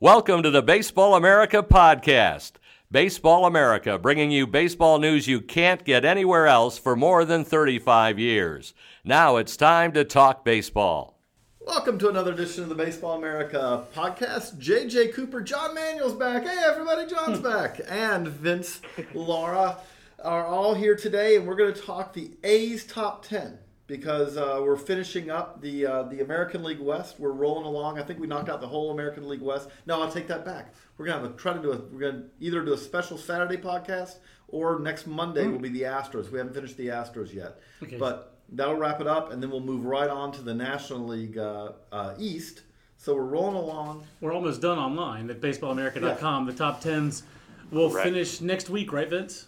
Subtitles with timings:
[0.00, 2.52] Welcome to the Baseball America podcast.
[2.90, 8.18] Baseball America, bringing you baseball news you can't get anywhere else for more than 35
[8.18, 8.74] years.
[9.04, 11.18] Now it's time to talk baseball.
[11.60, 14.58] Welcome to another edition of the Baseball America podcast.
[14.58, 16.42] JJ Cooper, John Manuel's back.
[16.42, 17.44] Hey, everybody, John's hmm.
[17.44, 17.80] back.
[17.88, 18.82] And Vince,
[19.14, 19.78] Lara
[20.22, 24.60] are all here today, and we're going to talk the A's top 10 because uh,
[24.62, 27.18] we're finishing up the uh, the American League West.
[27.20, 27.98] We're rolling along.
[27.98, 29.68] I think we knocked out the whole American League West.
[29.86, 30.74] No, I'll take that back.
[30.98, 31.78] We're gonna have a, try to do a.
[31.78, 34.16] We're gonna either do a special Saturday podcast
[34.48, 36.30] or next Monday will be the Astros.
[36.30, 37.96] We haven't finished the Astros yet, Okay.
[37.98, 41.36] but that'll wrap it up, and then we'll move right on to the National League
[41.38, 42.62] uh, uh, East.
[42.96, 44.06] So we're rolling along.
[44.20, 46.46] We're almost done online at baseballamerica.com.
[46.46, 47.24] The top tens
[47.70, 48.06] will Correct.
[48.06, 49.46] finish next week, right, Vince?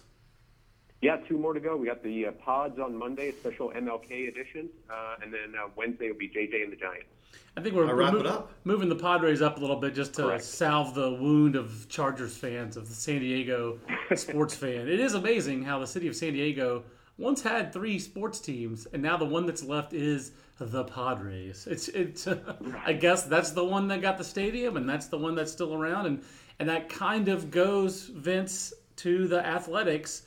[1.01, 1.77] Yeah, two more to go.
[1.77, 5.69] We got the uh, pods on Monday, a special MLK edition, uh, and then uh,
[5.75, 7.07] Wednesday will be JJ and the Giants.
[7.55, 8.51] I think we're, I we're wrap it up.
[8.65, 10.43] moving the Padres up a little bit just to Correct.
[10.43, 13.79] salve the wound of Chargers fans, of the San Diego
[14.15, 14.89] sports fan.
[14.89, 16.83] It is amazing how the city of San Diego
[17.17, 21.65] once had three sports teams, and now the one that's left is the Padres.
[21.65, 22.27] It's it's.
[22.85, 25.73] I guess that's the one that got the stadium, and that's the one that's still
[25.73, 26.23] around, and
[26.59, 30.23] and that kind of goes Vince to the Athletics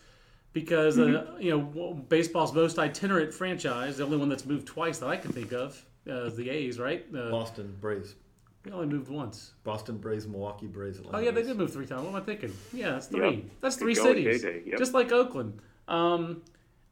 [0.53, 5.09] because uh, you know baseball's most itinerant franchise, the only one that's moved twice that
[5.09, 7.05] I can think of, uh, is the A's, right?
[7.15, 8.15] Uh, Boston Braves,
[8.63, 9.53] they only moved once.
[9.65, 11.01] Boston Braves, Milwaukee Braves.
[11.13, 12.03] Oh yeah, they did move three times.
[12.03, 12.53] What am I thinking?
[12.73, 13.31] Yeah, that's three.
[13.31, 13.45] Yep.
[13.61, 14.67] That's three going, cities, JJ.
[14.67, 14.79] Yep.
[14.79, 15.61] just like Oakland.
[15.89, 16.43] Um,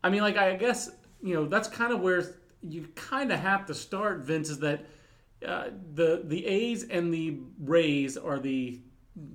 [0.03, 0.91] I mean, like I guess
[1.22, 2.25] you know that's kind of where
[2.62, 4.48] you kind of have to start, Vince.
[4.48, 4.87] Is that
[5.47, 8.81] uh, the the A's and the Rays are the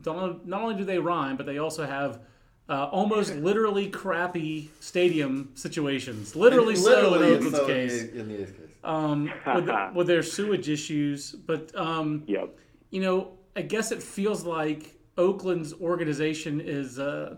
[0.06, 2.20] not only do they rhyme, but they also have.
[2.68, 6.36] Uh, almost literally crappy stadium situations.
[6.36, 8.02] Literally, so in Literally, Oakland's so case.
[8.02, 8.60] in the, in the A's case.
[8.84, 11.32] um, with, with their sewage issues.
[11.32, 12.58] But um, Yep.
[12.90, 16.98] you know, I guess it feels like Oakland's organization is.
[17.00, 17.38] Uh,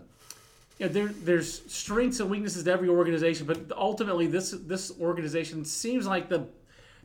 [0.78, 5.64] you know, there, there's strengths and weaknesses to every organization, but ultimately, this this organization
[5.64, 6.46] seems like the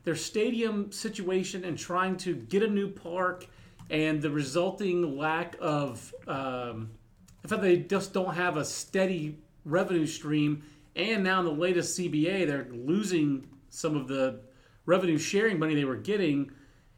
[0.04, 3.46] their stadium situation and trying to get a new park
[3.90, 6.90] and the resulting lack of um,
[7.44, 10.62] the fact they just don't have a steady revenue stream,
[10.96, 14.40] and now in the latest CBA, they're losing some of the
[14.86, 16.50] revenue sharing money they were getting.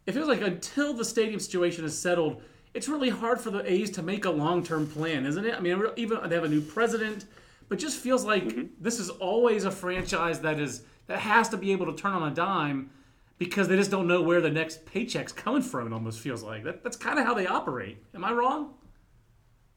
[0.07, 2.43] It feels like until the stadium situation is settled,
[2.75, 5.53] it's really hard for the A's to make a long term plan, isn't it?
[5.53, 7.25] I mean, even they have a new president,
[7.69, 8.67] but just feels like mm-hmm.
[8.81, 12.31] this is always a franchise that is that has to be able to turn on
[12.31, 12.91] a dime
[13.39, 15.89] because they just don't know where the next paycheck's coming from.
[15.89, 17.99] It almost feels like that, that's kind of how they operate.
[18.15, 18.76] Am I wrong?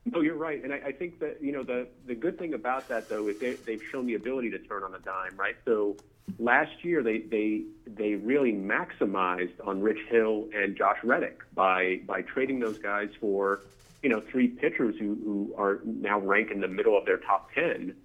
[0.05, 2.89] No, you're right, and I, I think that you know the the good thing about
[2.89, 5.55] that though is they, they've shown the ability to turn on a dime, right?
[5.65, 5.97] So
[6.37, 12.21] last year they they they really maximized on Rich Hill and Josh Reddick by by
[12.21, 13.61] trading those guys for
[14.01, 17.49] you know three pitchers who who are now ranked in the middle of their top
[17.53, 17.95] ten.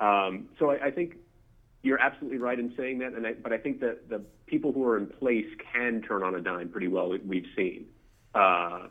[0.00, 1.16] Um, so I, I think
[1.82, 4.84] you're absolutely right in saying that, and I, but I think that the people who
[4.84, 7.16] are in place can turn on a dime pretty well.
[7.24, 7.86] We've seen.
[8.34, 8.88] Uh,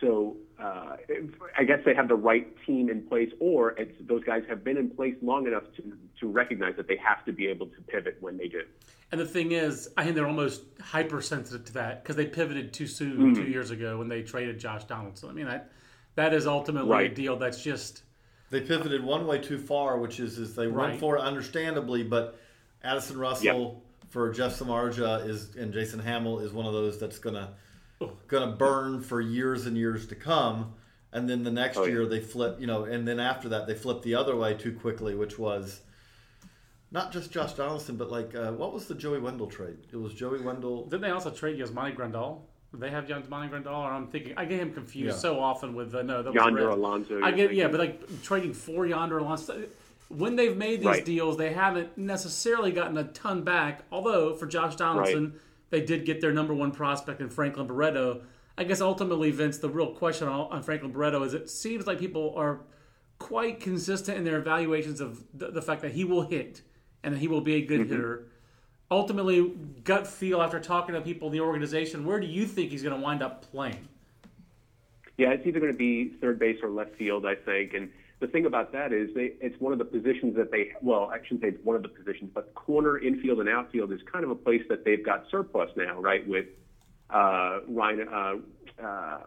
[0.00, 0.96] so uh,
[1.56, 4.76] I guess they have the right team in place, or it's, those guys have been
[4.76, 8.16] in place long enough to, to recognize that they have to be able to pivot
[8.20, 8.62] when they do.
[9.12, 12.86] And the thing is, I think they're almost hypersensitive to that because they pivoted too
[12.86, 15.30] soon two years ago when they traded Josh Donaldson.
[15.30, 15.70] I mean, that
[16.16, 18.02] that is ultimately a deal that's just
[18.50, 20.88] They pivoted one way too far, which is is they Right.
[20.88, 22.38] went for it understandably, but
[22.82, 27.18] Addison Russell for Jeff Samardzija is and Jason Hammel is one of those that's
[28.00, 30.74] gonna gonna burn for years and years to come.
[31.12, 31.92] And then the next Oh, yeah.
[31.92, 34.72] year they flip, you know, and then after that they flip the other way too
[34.72, 35.80] quickly, which was
[36.90, 39.78] not just Josh Donaldson, but like uh, what was the Joey Wendle trade?
[39.92, 40.84] It was Joey Wendle.
[40.84, 42.40] Didn't they also trade Yasmani Grandal?
[42.72, 43.68] Did they have Yasmani Grandal?
[43.78, 45.20] Or I'm thinking, I get him confused Yeah.
[45.20, 46.76] so often with uh, no, that was Yonder Red.
[46.78, 47.20] Alonso.
[47.22, 49.62] I you're get yeah, but like trading for Yonder Alonso.
[50.08, 51.04] When they've made these Right.
[51.04, 53.84] deals, they haven't necessarily gotten a ton back.
[53.92, 55.34] Although for Josh Donaldson,
[55.70, 58.22] they did get their number one prospect in Franklin Barreto.
[58.56, 62.34] I guess ultimately, Vince, the real question on, Franklin Barreto is it seems like people
[62.36, 62.60] are
[63.18, 66.62] quite consistent in their evaluations of the, the fact that he will hit
[67.02, 67.90] and that he will be a good mm-hmm.
[67.90, 68.28] hitter.
[68.90, 69.52] Ultimately,
[69.84, 72.94] gut feel after talking to people in the organization, where do you think he's going
[72.94, 73.86] to wind up playing?
[75.18, 77.74] Yeah, it's either going to be third base or left field, I think.
[77.74, 81.10] And the thing about that is they, it's one of the positions that they, well,
[81.12, 84.24] I shouldn't say it's one of the positions, but corner, infield, and outfield is kind
[84.24, 86.26] of a place that they've got surplus now, right?
[86.26, 86.46] With
[87.10, 88.34] uh, Ryan, uh,
[88.84, 89.18] uh,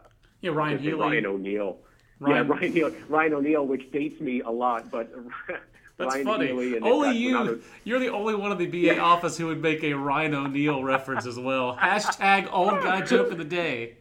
[0.42, 1.00] Yeah, Ryan Healy.
[1.00, 1.78] Ryan O'Neal.
[2.20, 5.10] Ryan- Yeah, Ryan Neal, Ryan O'Neal, which dates me a lot, but
[5.98, 6.46] That's Ryan funny.
[6.48, 7.36] Healy and Only you.
[7.38, 10.82] Renato- You're the only one in the BA office who would make a Ryan O'Neal
[10.84, 11.76] reference as well.
[11.76, 13.96] Hashtag old guy joke of the day.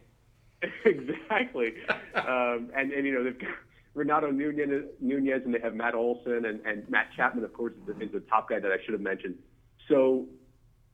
[0.86, 1.74] exactly.
[2.16, 3.50] um, and, and, you know, they've got
[3.94, 7.86] Renato Nunez, Nunez and they have Matt Olson and, and Matt Chapman, of course, is
[7.88, 9.38] the, is the top guy that I should have mentioned.
[9.88, 10.28] So,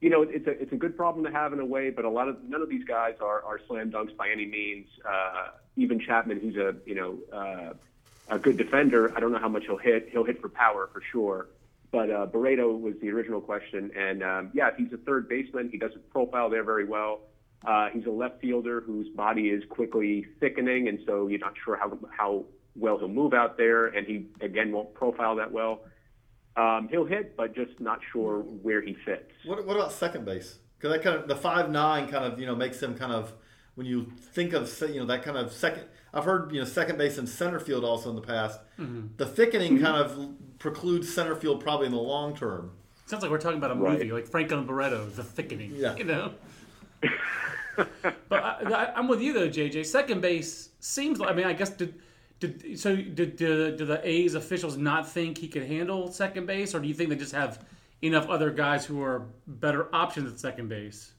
[0.01, 2.09] you know, it's a, it's a good problem to have in a way, but a
[2.09, 4.87] lot of, none of these guys are, are slam dunks by any means.
[5.07, 7.73] Uh, even Chapman, who's a, you know, uh,
[8.29, 10.09] a good defender, I don't know how much he'll hit.
[10.11, 11.49] He'll hit for power for sure.
[11.91, 13.91] But uh, Barreto was the original question.
[13.95, 15.69] And um, yeah, he's a third baseman.
[15.69, 17.21] He doesn't profile there very well.
[17.65, 21.75] Uh, he's a left fielder whose body is quickly thickening, and so you're not sure
[21.75, 22.45] how how
[22.77, 23.87] well he'll move out there.
[23.87, 25.81] And he again won't profile that well.
[26.55, 29.31] Um, he'll hit, but just not sure where he fits.
[29.45, 30.57] What, what about second base?
[30.79, 33.33] Because that kind of the five nine kind of you know makes him kind of
[33.75, 35.83] when you think of you know that kind of second.
[36.13, 38.59] I've heard you know second base and center field also in the past.
[39.17, 40.29] The thickening kind of
[40.59, 42.71] precludes center field probably in the long term.
[43.05, 43.93] Sounds like we're talking about a Right.
[43.99, 45.71] movie, like Franklin Barreto, The Thickening.
[45.75, 45.95] Yeah.
[45.95, 46.33] You know?
[47.75, 49.85] but I, I, I'm with you, though, JJ.
[49.85, 51.95] Second base seems like, I mean, I guess, did.
[52.39, 56.75] Did, so did, did, did the A's officials not think he could handle second base,
[56.75, 57.65] or do you think they just have
[58.03, 61.13] enough other guys who are better options at second base?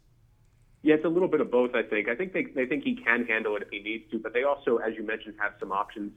[0.83, 1.75] Yeah, it's a little bit of both.
[1.75, 2.09] I think.
[2.09, 4.45] I think they they think he can handle it if he needs to, but they
[4.45, 6.13] also, as you mentioned, have some options.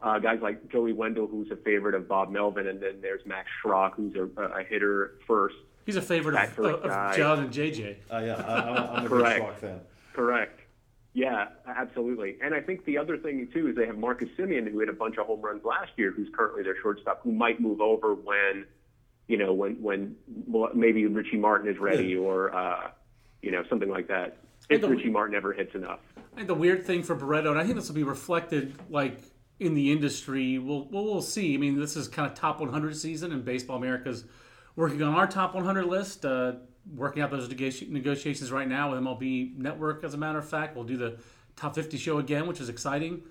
[0.00, 3.48] Uh, guys like Joey Wendle, who's a favorite of Bob Melvin, and then there's Max
[3.64, 5.56] Schrock, who's a, a hitter first.
[5.86, 7.16] He's a favorite That of, first of.
[7.16, 7.96] John and JJ.
[8.12, 9.36] Uh, yeah, I, I'm, I'm a Correct.
[9.36, 9.80] big Schwab fan.
[10.12, 10.60] Correct.
[11.14, 12.36] Yeah, absolutely.
[12.42, 14.92] And I think the other thing too is they have Marcus Semien, who hit a
[14.92, 18.66] bunch of home runs last year, who's currently their shortstop, who might move over when,
[19.28, 20.16] you know, when when
[20.74, 22.90] maybe Richie Martin is ready, or uh,
[23.42, 24.38] you know, something like that.
[24.68, 26.00] If the- Richie Martin ever hits enough.
[26.16, 29.20] I think the weird thing for Barreto, and I think this will be reflected like
[29.60, 30.58] in the industry.
[30.58, 31.54] We'll we'll, we'll see.
[31.54, 34.24] I mean, this is kind of top 100 season, and Baseball America's
[34.74, 36.54] working on our top 100 list, uh,
[36.94, 40.04] working out those negotiations right now with MLB Network.
[40.04, 41.16] As a matter of fact, we'll do the
[41.56, 43.22] top 50 show again, which is exciting.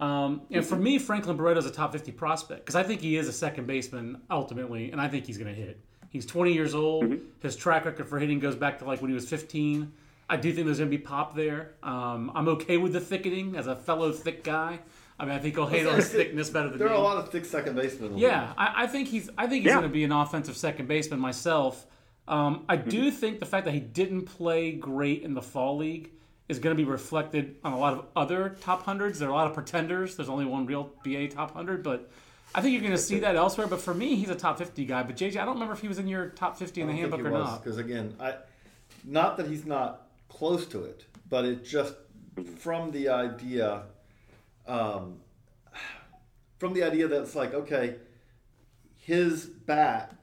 [0.00, 3.16] Um, and for me, Franklin Barreto is a top 50 prospect because I think he
[3.16, 5.78] is a second baseman ultimately, and I think he's going to hit.
[6.10, 7.12] He's 20 years old.
[7.40, 9.92] His track record for hitting goes back to like when he was 15.
[10.28, 11.72] I do think there's going to be pop there.
[11.82, 14.78] Um, I'm okay with the thickening as a fellow thick guy.
[15.18, 16.94] I mean, I think he'll handle his thickness better than There me.
[16.94, 18.16] are a lot of thick second basemen.
[18.18, 19.28] Yeah, I, I think he's.
[19.38, 19.74] I think he's Yeah.
[19.78, 21.86] going to be an offensive second baseman myself.
[22.26, 26.10] Um, I do think the fact that he didn't play great in the fall league
[26.48, 29.18] is going to be reflected on a lot of other top hundreds.
[29.18, 30.16] There are a lot of pretenders.
[30.16, 32.10] There's only one real BA top hundred, but
[32.54, 33.66] I think you're going to see that elsewhere.
[33.66, 35.02] But for me, he's a top 50 guy.
[35.02, 37.20] But JJ, I don't remember if he was in your top 50 in the handbook
[37.20, 37.62] or not.
[37.62, 38.34] Because again, I
[39.04, 41.94] not that he's not close to it, but it just
[42.58, 43.82] from the idea,
[44.66, 45.20] um,
[46.58, 47.96] from the idea that it's like okay,
[48.98, 50.14] his bat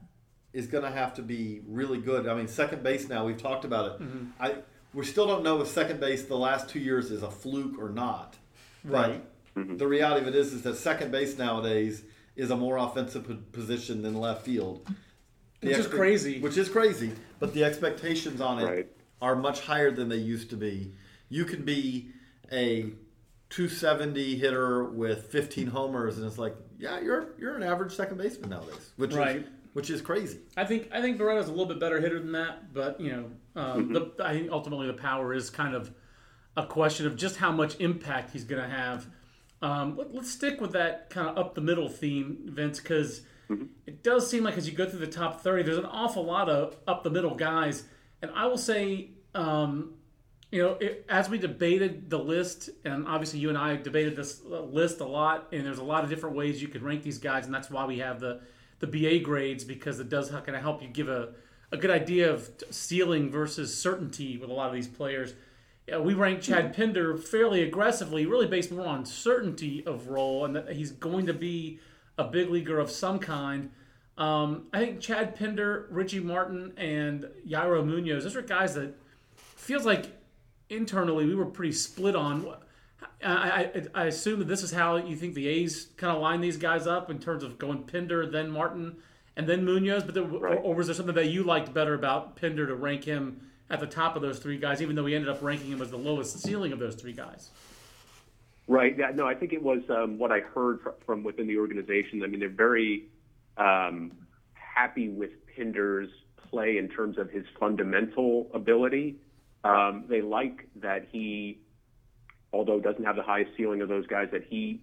[0.52, 2.28] is going to have to be really good.
[2.28, 4.02] I mean, second base now we've talked about it.
[4.02, 4.24] Mm-hmm.
[4.40, 4.54] I
[4.94, 7.88] we still don't know if second base the last two years is a fluke or
[7.88, 8.36] not.
[8.84, 9.22] Right.
[9.54, 12.04] But the reality of it is, is that second base nowadays
[12.36, 14.86] is a more offensive position than left field.
[15.60, 16.40] The Which is crazy.
[16.40, 18.88] Which is crazy, but the expectations on it Right.
[19.22, 20.92] are much higher than they used to be.
[21.28, 22.10] You can be
[22.50, 22.92] a
[23.50, 28.50] 270 hitter with 15 homers, and it's like, yeah, you're you're an average second baseman
[28.50, 29.36] nowadays, which Right.
[29.36, 30.40] is which is crazy.
[30.56, 33.30] I think I think Barreto's a little bit better hitter than that, but you know,
[33.60, 35.92] um, the, I think ultimately the power is kind of
[36.56, 39.06] a question of just how much impact he's going to have.
[39.62, 43.22] Um, let, us stick with that kind of up the middle theme, Vince, because
[43.86, 46.48] it does seem like as you go through the top thirty, there's an awful lot
[46.48, 47.84] of up the middle guys,
[48.20, 49.10] and I will say.
[49.34, 49.94] Um,
[50.50, 54.42] you know, it, as we debated the list, and obviously you and I debated this
[54.44, 57.16] uh, list a lot, and there's a lot of different ways you could rank these
[57.16, 58.42] guys, and that's why we have the
[58.82, 61.28] the BA grades because it does kind of help you give a,
[61.70, 65.34] a good idea of ceiling versus certainty with a lot of these players.
[65.86, 70.56] Yeah, we rank Chad Pinder fairly aggressively, really based more on certainty of role, and
[70.56, 71.78] that he's going to be
[72.18, 73.70] a big leaguer of some kind.
[74.18, 78.96] Um, I think Chad Pinder, Richie Martin, and Yairo Munoz, those are guys that
[79.36, 80.06] feels like
[80.68, 82.52] internally we were pretty split on.
[83.24, 86.40] I, I, I assume that this is how you think the A's kind of line
[86.40, 88.96] these guys up in terms of going Pinder, then Martin,
[89.36, 90.02] and then Munoz.
[90.04, 90.56] But there, Right.
[90.58, 93.80] or, or was there something that you liked better about Pinder to rank him at
[93.80, 95.96] the top of those three guys, even though we ended up ranking him as the
[95.96, 97.50] lowest ceiling of those three guys?
[98.68, 98.96] Right.
[98.96, 102.22] Yeah, no, I think it was um, what I heard fr- from within the organization.
[102.22, 103.04] I mean, they're very
[103.56, 104.12] um,
[104.54, 106.08] happy with Pinder's
[106.50, 109.16] play in terms of his fundamental ability.
[109.64, 111.60] Um, they like that he,
[112.52, 114.82] although doesn't have the highest ceiling of those guys, that he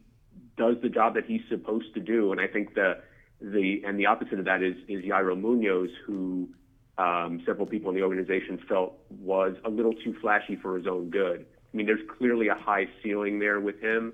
[0.57, 2.31] does the job that he's supposed to do.
[2.31, 3.01] And I think the
[3.41, 6.49] the and the opposite of that is is Yairo Munoz, who
[6.97, 11.09] um, several people in the organization felt was a little too flashy for his own
[11.09, 11.45] good.
[11.73, 14.13] I mean, there's clearly a high ceiling there with him,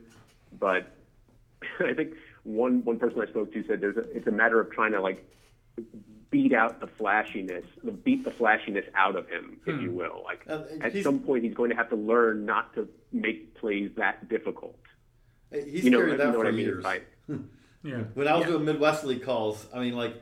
[0.60, 0.96] but
[1.80, 4.72] I think one one person I spoke to said there's a, it's a matter of
[4.72, 5.28] trying to like
[6.32, 7.64] beat out the flashiness,
[8.04, 10.22] beat the flashiness out of him, if you will.
[10.24, 13.92] Like Uh, at some point, he's going to have to learn not to make plays
[13.96, 14.78] that difficult.
[15.52, 16.66] He's You know, carried you that know for what I mean?
[16.66, 16.86] years.
[17.84, 18.00] Yeah.
[18.16, 20.16] When I was doing Midwest League calls, I mean, like,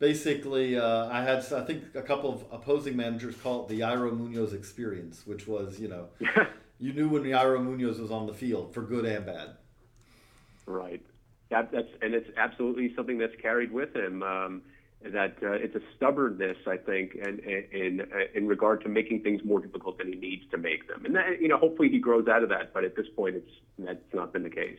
[0.00, 4.12] basically, uh, I had, I think, a couple of opposing managers call it the Yairo
[4.12, 6.08] Munoz experience, which was, you know,
[6.80, 9.50] you knew when Yairo Munoz was on the field for good and bad.
[10.66, 11.02] Right.
[11.50, 14.24] That, that's and it's absolutely something that's carried with him.
[14.24, 14.62] Um,
[15.12, 19.42] that uh, it's a stubbornness, I think, and in uh, in regard to making things
[19.44, 21.04] more difficult than he needs to make them.
[21.04, 22.72] And that, you know, hopefully he grows out of that.
[22.72, 24.78] But at this point, it's that's not been the case.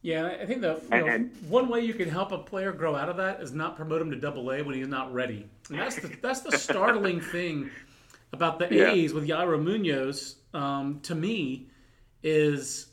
[0.00, 2.96] Yeah, I think the And- know, and- one way you can help a player grow
[2.96, 5.46] out of that is not promote him to Double A when he's not ready.
[5.70, 7.70] And that's the that's the startling thing
[8.32, 8.90] about the Yeah.
[8.90, 10.36] A's with Yairo Munoz.
[10.54, 11.68] Um, to me,
[12.22, 12.86] is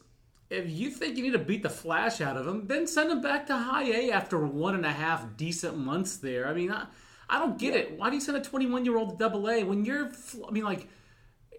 [0.50, 3.22] if you think you need to beat the flash out of him, then send him
[3.22, 6.48] back to High A after one and a half decent months there.
[6.48, 6.88] I mean, I,
[7.30, 7.98] I don't get it.
[7.98, 10.12] Why do you send a 21 year old to Double A when you're?
[10.48, 10.88] I mean, like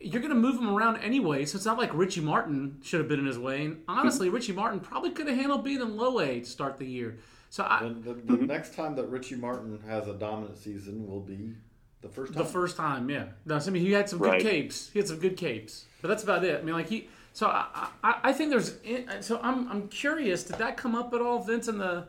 [0.00, 3.08] you're going to move him around anyway, so it's not like Richie Martin should have
[3.08, 3.66] been in his way.
[3.66, 4.34] And honestly, hmm.
[4.34, 7.18] Richie Martin probably could have handled being in low A to start the year.
[7.50, 11.20] So I, And the, the next time that Richie Martin has a dominant season will
[11.20, 11.54] be
[12.00, 12.42] the first time.
[12.42, 13.26] the first time, yeah.
[13.44, 14.90] No, so, I mean, he had some good capes.
[14.90, 16.58] He had some good capes, but that's about it.
[16.58, 17.08] I mean, like he.
[17.32, 18.76] So I, I, I think there's.
[19.20, 20.44] So I'm, I'm curious.
[20.44, 21.68] Did that come up at all, Vince?
[21.68, 22.06] In the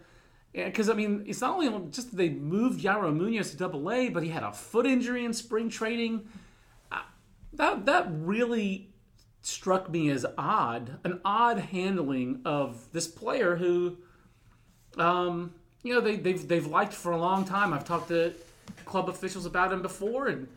[0.54, 4.24] because I mean, it's not only just they moved Yairo Munoz to Double A, but
[4.24, 6.28] he had a foot injury in spring training.
[7.54, 8.90] That that really
[9.42, 13.98] struck me as odd, an odd handling of this player who,
[14.98, 17.74] um, you know, they, they've they've liked for a long time.
[17.74, 18.34] I've talked to
[18.86, 20.48] club officials about him before, and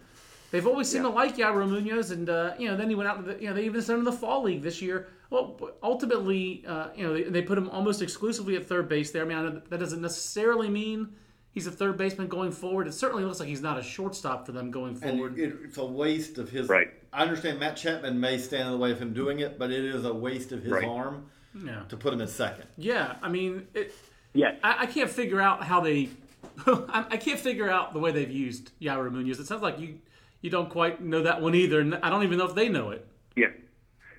[0.54, 2.12] they've always seemed to like Yairo Munoz.
[2.12, 3.98] And uh, you know, then he went out to the, you know, they even sent
[3.98, 5.08] him to the fall league this year.
[5.30, 9.22] Well, ultimately, uh, you know, they, they put him almost exclusively at third base there.
[9.22, 11.08] I mean, I know that doesn't necessarily mean
[11.50, 12.86] he's a third baseman going forward.
[12.86, 15.36] It certainly looks like he's not a shortstop for them going and forward.
[15.38, 16.68] it, it's a waste of his.
[16.68, 16.88] Right.
[17.12, 19.84] I understand Matt Chapman may stand in the way of him doing it, but it
[19.84, 20.84] is a waste of his Right.
[20.84, 21.30] arm
[21.64, 22.66] yeah, to put him at second.
[22.76, 23.16] yeah.
[23.22, 23.92] I mean, it,
[24.34, 24.58] Yes.
[24.64, 26.10] I, I can't figure out how they.
[26.66, 29.38] I, I can't figure out the way they've used Yairo Munoz.
[29.40, 29.98] It sounds like you
[30.44, 32.90] you don't quite know that one either, and I don't even know if they know
[32.90, 33.06] it.
[33.34, 33.46] Yeah.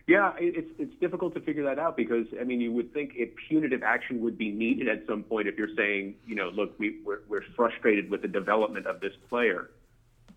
[0.08, 3.28] Yeah, it's it's difficult to figure that out because I mean you would think a
[3.48, 7.00] punitive action would be needed at some point if you're saying you know look we
[7.06, 9.70] we're, we're frustrated with the development of this player,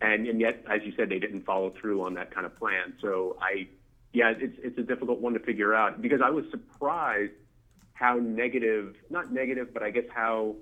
[0.02, 2.92] and and yet as you said they didn't follow through on that kind of plan.
[3.00, 3.68] So I
[4.12, 7.32] yeah it's it's a difficult one to figure out because I was surprised
[7.94, 10.56] how negative not negative but I guess how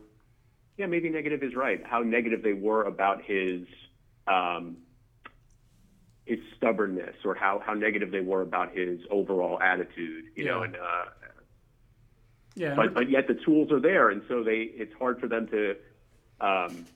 [0.78, 3.66] yeah maybe negative is right how negative they were about his
[4.26, 4.78] um,
[6.26, 10.76] his stubbornness or how, how negative they were about his overall attitude, you know, and
[10.76, 11.04] uh,
[12.56, 15.46] Yeah, but but yet the tools are there, and so they it's hard for them
[15.48, 15.76] to,
[16.40, 16.86] um,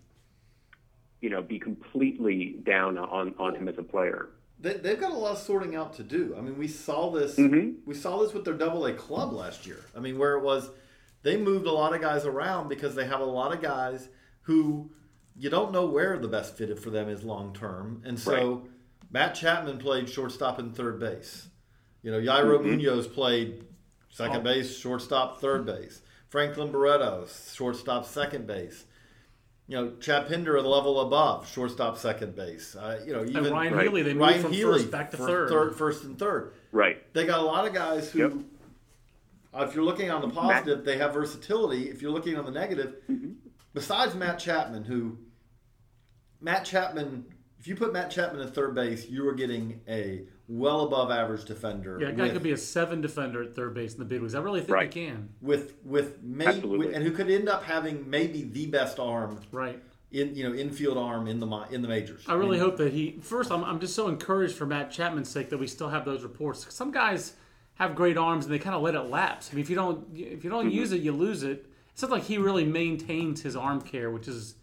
[1.20, 4.30] you know, be completely down on on him as a player.
[4.58, 6.34] They, they've got a lot of sorting out to do.
[6.36, 7.36] I mean, we saw this.
[7.36, 7.80] Mm-hmm.
[7.86, 9.84] We saw this with their Double A club last year.
[9.94, 10.70] I mean, where it was,
[11.22, 14.08] they moved a lot of guys around because they have a lot of guys
[14.42, 14.90] who
[15.36, 18.66] you don't know where the best fitted for them is long term, and so
[19.10, 21.48] Matt Chapman played shortstop and third base.
[22.02, 22.70] You know, Yairo Mm-hmm.
[22.70, 23.64] Munoz played
[24.10, 26.00] second base, shortstop, third base.
[26.28, 28.84] Franklin Barreto, shortstop, second base.
[29.66, 32.74] You know, Chad Pinder a level above, shortstop, second base.
[32.74, 33.86] Uh, you know, even and Ryan Right.
[33.86, 35.76] Healy, they moved Ryan from Healy first back to for third.
[35.76, 36.54] first and third.
[36.72, 37.12] Right.
[37.14, 38.32] They got a lot of guys who, Yep.
[39.54, 41.88] uh, if you're looking on the positive, they have versatility.
[41.88, 43.32] If you're looking on the negative, Mm-hmm.
[43.74, 45.18] besides Matt Chapman, who
[46.40, 47.26] Matt Chapman,
[47.60, 51.44] if you put Matt Chapman at third base, you are getting a well above average
[51.44, 51.98] defender.
[52.00, 54.22] Yeah, a guy with, could be a seven defender at third base in the big
[54.22, 54.34] leagues.
[54.34, 54.92] I really think Right.
[54.92, 55.28] he can.
[55.42, 56.94] with with may, Absolutely.
[56.94, 59.80] and who could end up having maybe the best arm Right.
[60.10, 62.24] in you know infield arm in the in the majors.
[62.26, 63.18] I really mean, hope that he.
[63.20, 66.22] First, I'm, I'm just so encouraged for Matt Chapman's sake that we still have those
[66.22, 66.66] reports.
[66.74, 67.34] Some guys
[67.74, 69.50] have great arms and they kind of let it lapse.
[69.52, 70.74] I mean, if you don't if you don't Mm-hmm.
[70.76, 71.66] use it, you lose it.
[71.92, 74.54] It's not like he really maintains his arm care, which is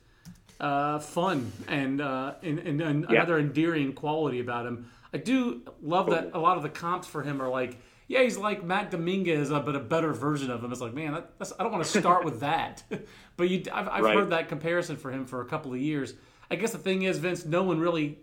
[0.60, 3.18] uh, fun and, uh, and, and, and Yeah.
[3.18, 4.90] another endearing quality about him.
[5.14, 7.78] I do love that a lot of the comps for him are like
[8.10, 10.72] yeah, he's like Matt Dominguez, uh, but a better version of him.
[10.72, 12.82] It's like, man, that, I don't want to start with that.
[13.36, 14.16] but you, I've, I've Right.
[14.16, 16.14] heard that comparison for him for a couple of years.
[16.50, 18.20] I guess the thing is, Vince, no one really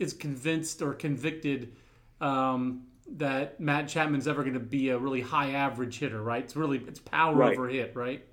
[0.00, 1.76] is convinced or convicted
[2.20, 6.42] um, that Matt Chapman's ever going to be a really high average hitter, right?
[6.42, 7.52] It's really it's power Right.
[7.52, 8.24] over hit, right?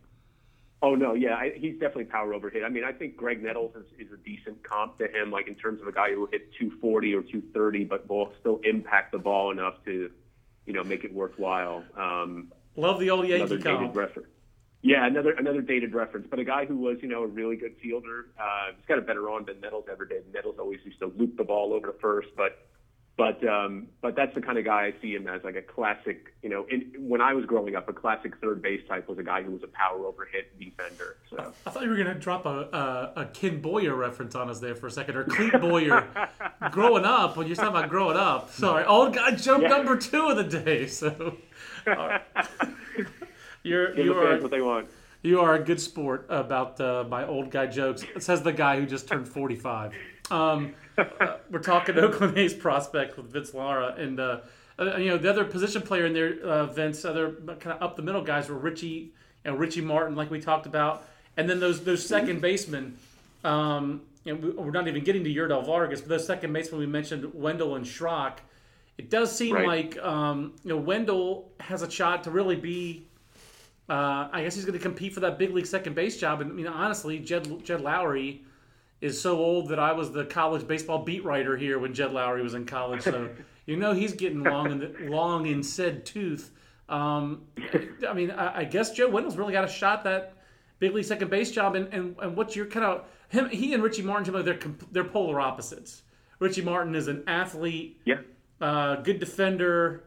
[0.81, 2.63] Oh no, yeah, I, he's definitely power over hit.
[2.63, 5.55] I mean, I think Graig Nettles is, is a decent comp to him, like in
[5.55, 9.17] terms of a guy who will hit 240 or 230, but will still impact the
[9.17, 10.11] ball enough to,
[10.65, 11.83] you know, make it worthwhile.
[11.97, 13.95] Um, Love the old Yankee comp.
[13.95, 14.27] reference.
[14.81, 17.75] Yeah, another another dated reference, but a guy who was, you know, a really good
[17.81, 18.27] fielder.
[18.39, 20.31] Uh, he's got a better arm than Nettles ever did.
[20.31, 22.67] Nettles always used to loop the ball over to first, but
[23.17, 26.33] but um, but that's the kind of guy I see him as, like a classic.
[26.43, 29.23] You know, in, when I was growing up, a classic third base type was a
[29.23, 31.17] guy who was a power over hit defender.
[31.29, 31.53] So.
[31.65, 34.59] I thought you were going to drop a, a, a Ken Boyer reference on us
[34.59, 36.05] there for a second, or Clete Boyer.
[36.71, 38.51] growing up, when you're talking about growing up.
[38.51, 39.69] Sorry, old guy joke Yeah.
[39.69, 40.87] number two of the day.
[40.87, 41.37] So,
[41.87, 42.21] right.
[43.63, 44.87] you're Give you the fans are what they want.
[45.23, 48.03] you are a good sport about uh, my old guy jokes.
[48.19, 49.93] Says the guy who just turned 45.
[50.31, 54.39] Um, uh, we're talking Oakland A's prospect with Vince Lara, and uh,
[54.79, 57.05] uh, you know the other position player in there, uh, Vince.
[57.05, 59.11] Other kind of up the middle guys were Richie, you
[59.51, 61.05] know, Richie Martin, like we talked about,
[61.37, 62.97] and then those those second basemen.
[63.43, 66.87] Um, and we, we're not even getting to Yurdel Vargas, but those second basemen we
[66.87, 68.37] mentioned, Wendle and Schrock.
[68.97, 69.67] It does seem Right.
[69.67, 73.05] like um, you know Wendle has a shot to really be
[73.87, 76.41] uh, I guess he's going to compete for that big league second base job.
[76.41, 78.39] And I mean, honestly, Jed Jed Lowrie
[79.01, 82.41] is so old that I was the college baseball beat writer here when Jed Lowrie
[82.43, 83.01] was in college.
[83.01, 83.29] So
[83.65, 86.51] you know he's getting long in the, long in said tooth.
[86.87, 87.43] Um,
[88.07, 90.33] I mean, I, I guess Joe Wendle's really got a shot that
[90.79, 91.75] big league second base job.
[91.75, 93.49] And and, and what's your kind of him?
[93.49, 94.59] He and Richie Martin, they're
[94.91, 96.03] they're polar opposites.
[96.39, 98.17] Richie Martin is an athlete Yeah.
[98.61, 100.03] uh, good defender.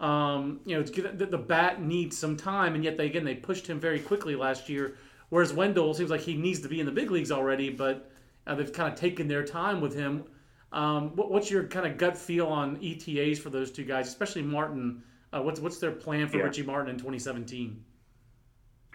[0.00, 3.24] Um, you know, it's good, the, the bat needs some time, and yet they again
[3.24, 4.96] they pushed him very quickly last year.
[5.28, 8.10] Whereas Wendle seems like he needs to be in the big leagues already, but
[8.46, 10.24] uh, they've kind of taken their time with him.
[10.72, 14.42] Um, what, what's your kind of gut feel on ETAs for those two guys, especially
[14.42, 15.02] Martin?
[15.32, 16.44] Uh, what's what's their plan for Yeah.
[16.44, 17.84] Richie Martin in 2017?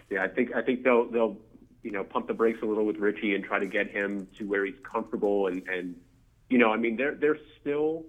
[0.10, 1.38] Yeah, I think I think they'll they'll
[1.84, 4.46] you know pump the brakes a little with Richie and try to get him to
[4.46, 5.96] where he's comfortable and and
[6.50, 8.06] you know I mean they're they're still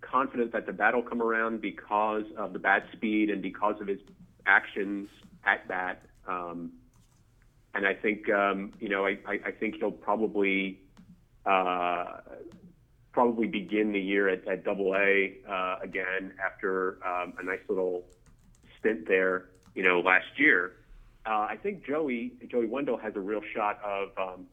[0.00, 3.86] confident that the bat will come around because of the bat speed and because of
[3.88, 3.98] his
[4.46, 5.08] actions
[5.44, 6.02] at bat.
[6.26, 6.72] Um,
[7.74, 10.80] and I think um, you know I, I, I think he'll probably
[11.46, 12.18] uh,
[13.12, 18.04] probably begin the year at, at Double A uh, again after um, a nice little
[18.78, 20.74] stint there, you know, last year.
[21.26, 24.46] Uh, I think Joey Joey Wendle has a real shot of um,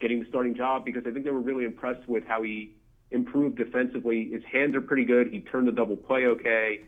[0.00, 2.74] getting the starting job because I think they were really impressed with how he
[3.10, 4.28] improved defensively.
[4.30, 5.28] His hands are pretty good.
[5.28, 6.80] He turned the double play okay.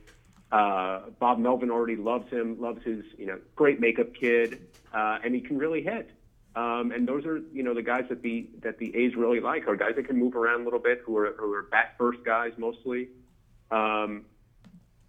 [0.53, 5.35] Uh, Bob Melvin already loves him, loves his you know great makeup kid, uh, and
[5.35, 6.11] he can really hit.
[6.55, 9.69] Um, and those are you know the guys that the that the A's really like
[9.69, 12.21] are guys that can move around a little bit, who are who are bat first
[12.25, 13.09] guys mostly,
[13.71, 14.25] um,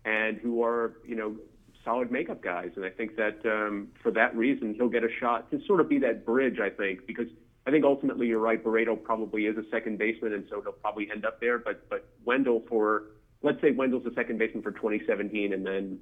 [0.04, 1.38] and who are you know
[1.86, 2.72] solid makeup guys.
[2.76, 5.88] And I think that um, for that reason he'll get a shot to sort of
[5.88, 6.60] be that bridge.
[6.60, 7.28] I think because
[7.66, 8.62] I think ultimately you're right.
[8.62, 11.60] Barreto probably is a second baseman, and so he'll probably end up there.
[11.60, 13.04] But but Wendle for
[13.42, 16.00] let's say Wendle's the second baseman for 2017, and then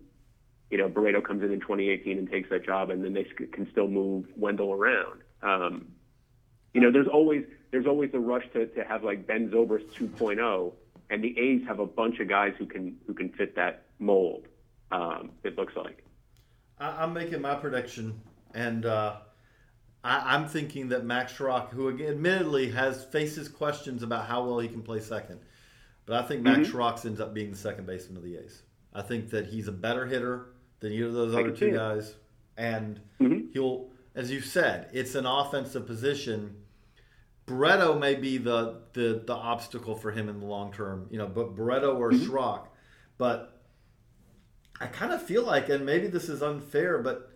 [0.70, 3.70] you know Barreto comes in in 2018 and takes that job, and then they can
[3.72, 5.22] still move Wendle around.
[5.42, 5.88] Um,
[6.74, 10.74] you know, there's always there's always a rush to, to have like Ben Zobrist 2.0,
[11.10, 14.48] and the A's have a bunch of guys who can who can fit that mold.
[14.92, 16.04] Um, it looks like.
[16.78, 18.22] I'm making my prediction,
[18.54, 19.18] and uh,
[20.04, 24.68] I, I'm thinking that Max Schrock, who admittedly has faces questions about how well he
[24.68, 25.40] can play second,
[26.06, 28.64] but I think Max Schrock ends up being the second baseman of the A's.
[28.94, 30.48] I think that he's a better hitter
[30.80, 32.16] than either of those I other two guys,
[32.58, 33.00] and
[33.54, 36.58] he'll, as you said, it's an offensive position.
[37.46, 41.28] Barreto may be the, the the obstacle for him in the long term, you know,
[41.28, 42.68] but Barreto or Schrock,
[43.18, 43.62] but
[44.80, 47.32] I kind of feel like, and maybe this is unfair, but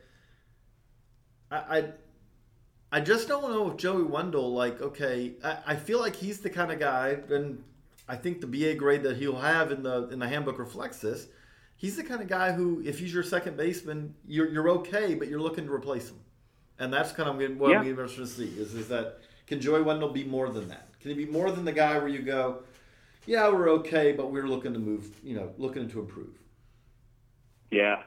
[1.51, 1.91] I, I,
[2.91, 6.49] I just don't know if Joey Wendle, like, okay, I, I feel like he's the
[6.49, 7.63] kind of guy, and
[8.09, 11.27] I think the BA grade that he'll have in the in the handbook reflects this.
[11.77, 15.27] He's the kind of guy who, if he's your second baseman, you're you're okay, but
[15.29, 16.19] you're looking to replace him,
[16.79, 17.89] and that's kind of what I'm Yeah.
[17.89, 20.89] interested to see is is that can Joey Wendle be more than that?
[20.99, 22.63] Can he be more than the guy where you go,
[23.25, 26.35] yeah, we're okay, but we're looking to move, you know, looking to improve.
[27.71, 28.03] Yeah,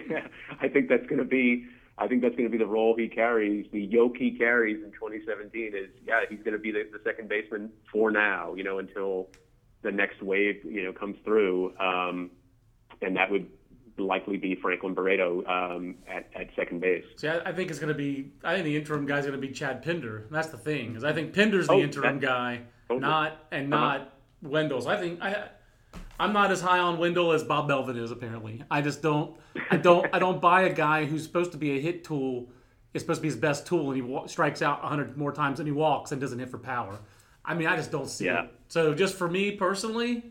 [0.60, 1.66] I think that's going to be.
[1.98, 4.90] I think that's going to be the role he carries, the yoke he carries in
[4.92, 5.72] 2017.
[5.76, 9.28] Is yeah, he's going to be the, the second baseman for now, you know, until
[9.82, 11.76] the next wave, you know, comes through.
[11.78, 12.30] Um,
[13.02, 13.46] and that would
[13.98, 17.04] likely be Franklin Barreto um, at, at second base.
[17.16, 18.32] See, I, I think it's going to be.
[18.42, 20.26] I think the interim guy is going to be Chad Pinder.
[20.30, 23.00] That's the thing, because I think Pinder's the Oh, interim guy, totally.
[23.00, 23.84] not and Uh-huh.
[23.84, 24.86] not Wendle's.
[24.86, 25.48] I think I.
[26.22, 28.10] I'm not as high on Wendle as Bob Melvin is.
[28.10, 29.36] Apparently, I just don't.
[29.70, 30.06] I don't.
[30.12, 32.48] I don't buy a guy who's supposed to be a hit tool.
[32.94, 35.56] Is supposed to be his best tool, and he wa- strikes out 100 more times
[35.58, 36.98] than he walks and doesn't hit for power.
[37.44, 38.44] I mean, I just don't see Yeah.
[38.44, 38.50] it.
[38.68, 40.22] So, just for me personally,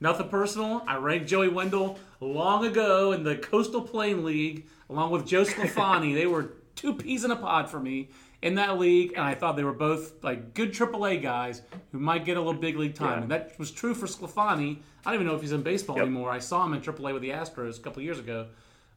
[0.00, 0.84] nothing personal.
[0.86, 6.14] I ranked Joey Wendle long ago in the Coastal Plain League, along with Joe Sclafani.
[6.14, 8.10] they were two peas in a pod for me
[8.42, 12.24] in that league, and I thought they were both like good AAA guys who might
[12.24, 13.18] get a little big league time.
[13.18, 13.22] Yeah.
[13.22, 14.78] And that was true for Sclafani.
[15.04, 16.06] I don't even know if he's in baseball Yep.
[16.06, 16.30] anymore.
[16.30, 18.46] I saw him in AAA with the Astros a couple years ago.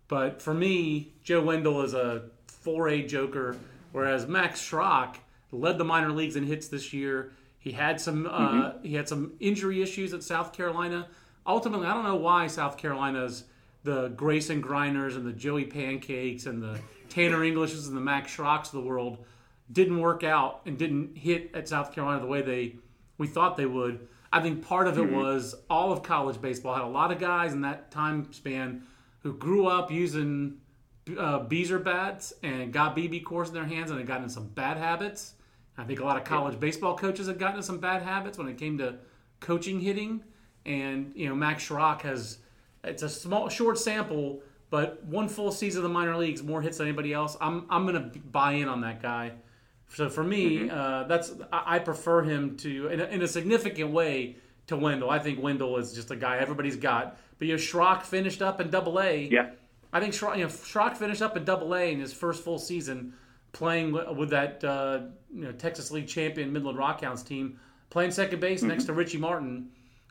[0.08, 2.23] But for me, Joe Wendle is a
[2.65, 3.56] 4A joker,
[3.93, 5.15] whereas Max Schrock
[5.51, 7.32] led the minor leagues in hits this year.
[7.60, 11.08] He had some uh, he had some injury issues at South Carolina.
[11.47, 13.45] Ultimately, I don't know why South Carolina's
[13.84, 16.79] the Grayson Greiners and the Joey Pankakes and the
[17.13, 19.19] Tanner Englishes and the Max Schrocks of the world
[19.71, 22.76] didn't work out and didn't hit at South Carolina the way they
[23.19, 24.08] we thought they would.
[24.32, 27.54] I think part of it was all of college baseball had a lot of guys
[27.54, 28.82] in that time span
[29.19, 30.58] who grew up using
[31.12, 34.78] uh, BESR bats and got BBCORs in their hands and had gotten in some bad
[34.78, 35.36] habits.
[35.78, 38.47] I think a lot of college baseball coaches had gotten in some bad habits when
[38.47, 38.95] it came to
[39.39, 40.23] coaching hitting.
[40.65, 42.39] And you know, Max Schrock has
[42.84, 44.41] it's a small, short sample,
[44.73, 47.38] but one full season of the minor leagues, more hits than anybody else.
[47.39, 49.33] I'm I'm gonna buy in on that guy.
[49.89, 53.91] So for me, uh, that's I, I prefer him to in a, in a significant
[53.91, 55.12] way to Wendle.
[55.12, 57.19] I think Wendle is just a guy everybody's got.
[57.38, 59.27] But you know, Schrock finished up in Double A.
[59.27, 59.51] Yeah.
[59.91, 62.57] I think Schrock, you know, Schrock finished up in Double A in his first full
[62.57, 63.13] season,
[63.51, 67.59] playing with that uh, you know Texas League champion Midland Rockhounds team,
[67.91, 69.69] playing second base next to Richie Martin.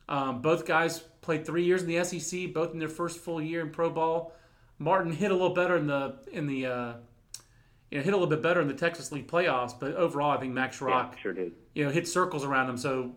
[0.09, 3.61] Um, both guys played three years in the SEC, both in their first full year
[3.61, 4.33] in pro ball.
[4.83, 6.93] Martin hit a little better in the in the uh,
[7.91, 10.39] you know hit a little bit better in the Texas League playoffs, but overall I
[10.39, 11.53] think Max Yeah, Schrock sure did.
[11.75, 12.77] you know hit circles around him.
[12.77, 13.13] So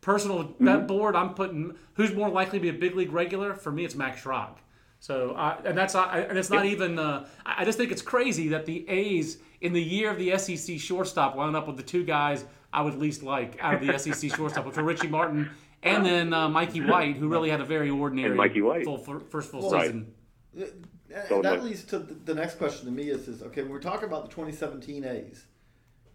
[0.00, 0.64] personal Mm-hmm.
[0.64, 3.54] bet board, I'm putting who's more likely to be a big league regular.
[3.54, 4.56] For me, it's Max Schrock.
[5.02, 6.98] So I, and that's I, and it's not even.
[6.98, 10.36] Uh, I I just think it's crazy that the A's in the year of the
[10.38, 13.98] SEC shortstop wound up with the two guys I would least like out of the
[13.98, 15.50] SEC shortstop, which were Richie Martin
[15.82, 18.84] and then uh, Mikey White, who really had a very ordinary Mikey White.
[18.84, 19.84] full, first full Right.
[19.86, 20.12] season.
[20.54, 20.86] And
[21.28, 24.08] So that leads to the next question to me is, is okay, when we're talking
[24.08, 25.46] about the 2017 A's,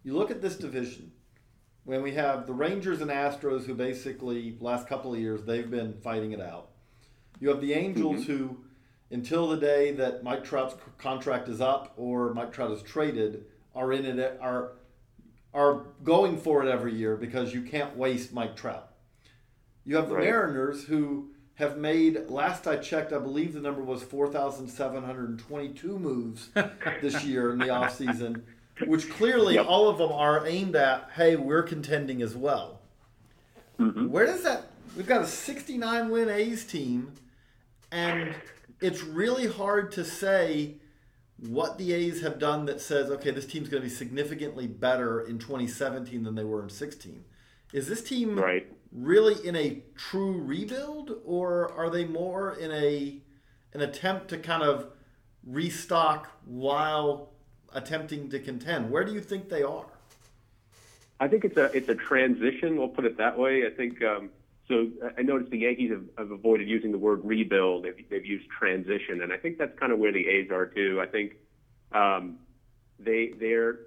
[0.03, 1.11] you look at this division,
[1.83, 5.93] when we have the Rangers and Astros, who basically, last couple of years, they've been
[6.01, 6.69] fighting it out.
[7.39, 8.31] You have the Angels, mm-hmm.
[8.31, 8.57] who,
[9.11, 13.91] until the day that Mike Trout's contract is up or Mike Trout is traded, are
[13.91, 14.73] in it, are,
[15.53, 18.93] are going for it every year because you can't waste Mike Trout.
[19.83, 20.25] You have the Right.
[20.25, 26.49] Mariners who have made, last I checked, I believe the number was 4,722 moves
[27.01, 28.41] this year in the offseason,
[28.85, 29.65] which clearly Yep.
[29.67, 32.81] all of them are aimed at, hey, we're contending as well.
[33.79, 34.09] Mm-hmm.
[34.09, 37.13] Where does that, we've got a 69 win A's team,
[37.91, 38.35] and
[38.81, 40.75] it's really hard to say
[41.39, 45.21] what the A's have done that says, okay, this team's going to be significantly better
[45.21, 47.23] in 2017 than they were in 16.
[47.73, 48.67] Is this team Right.
[48.91, 53.21] really in a true rebuild, or are they more in a
[53.73, 54.91] an attempt to kind of
[55.45, 57.33] restock while
[57.73, 58.89] attempting to contend?
[58.89, 59.87] Where do you think they are?
[61.19, 62.77] I think it's a it's a transition.
[62.77, 63.65] We'll put it that way.
[63.65, 64.29] I think um,
[64.67, 64.89] so.
[65.17, 67.83] I noticed the Yankees have, have avoided using the word rebuild.
[67.83, 70.99] They've, they've used transition, and I think that's kind of where the A's are too.
[71.01, 71.35] I think
[71.91, 72.37] um,
[72.99, 73.79] they they're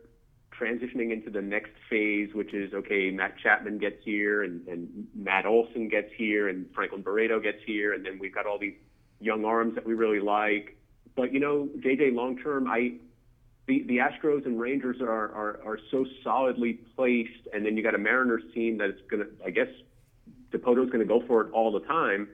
[0.61, 3.11] transitioning into the next phase, which is okay.
[3.11, 7.93] Matt Chapman gets here, and, and Matt Olson gets here, and Franklin Barreto gets here,
[7.93, 8.75] and then we've got all these
[9.21, 10.77] young arms that we really like.
[11.17, 12.95] But you know, JJ, long term, I
[13.69, 17.95] the, the Astros and Rangers are, are, are so solidly placed, and then you got
[17.95, 19.69] a Mariners team that's to, I guess,
[20.51, 22.29] Dipoto's to go for it all the time.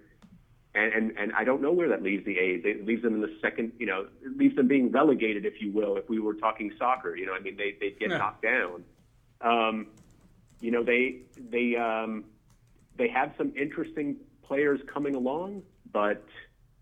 [0.77, 2.63] And, and, and I don't know where that leaves the A's.
[2.65, 5.71] It leaves them in the second, you know, it leaves them being relegated, if you
[5.71, 7.15] will, if we were talking soccer.
[7.17, 8.19] You know, I mean, they, they'd get Yeah.
[8.19, 8.85] knocked down.
[9.41, 9.87] Um,
[10.61, 12.25] you know, they, they, um,
[12.97, 16.25] they have some interesting players coming along, but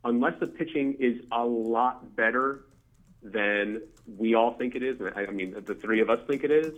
[0.05, 2.65] unless the pitching is a lot better
[3.23, 3.83] than
[4.17, 6.51] we all think it is, and I, I mean, the three of us think it
[6.51, 6.73] is,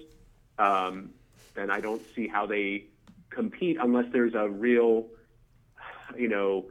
[0.59, 1.11] um,
[1.55, 2.87] then I don't see how they
[3.31, 5.07] compete unless there's a real,
[6.19, 6.67] you know,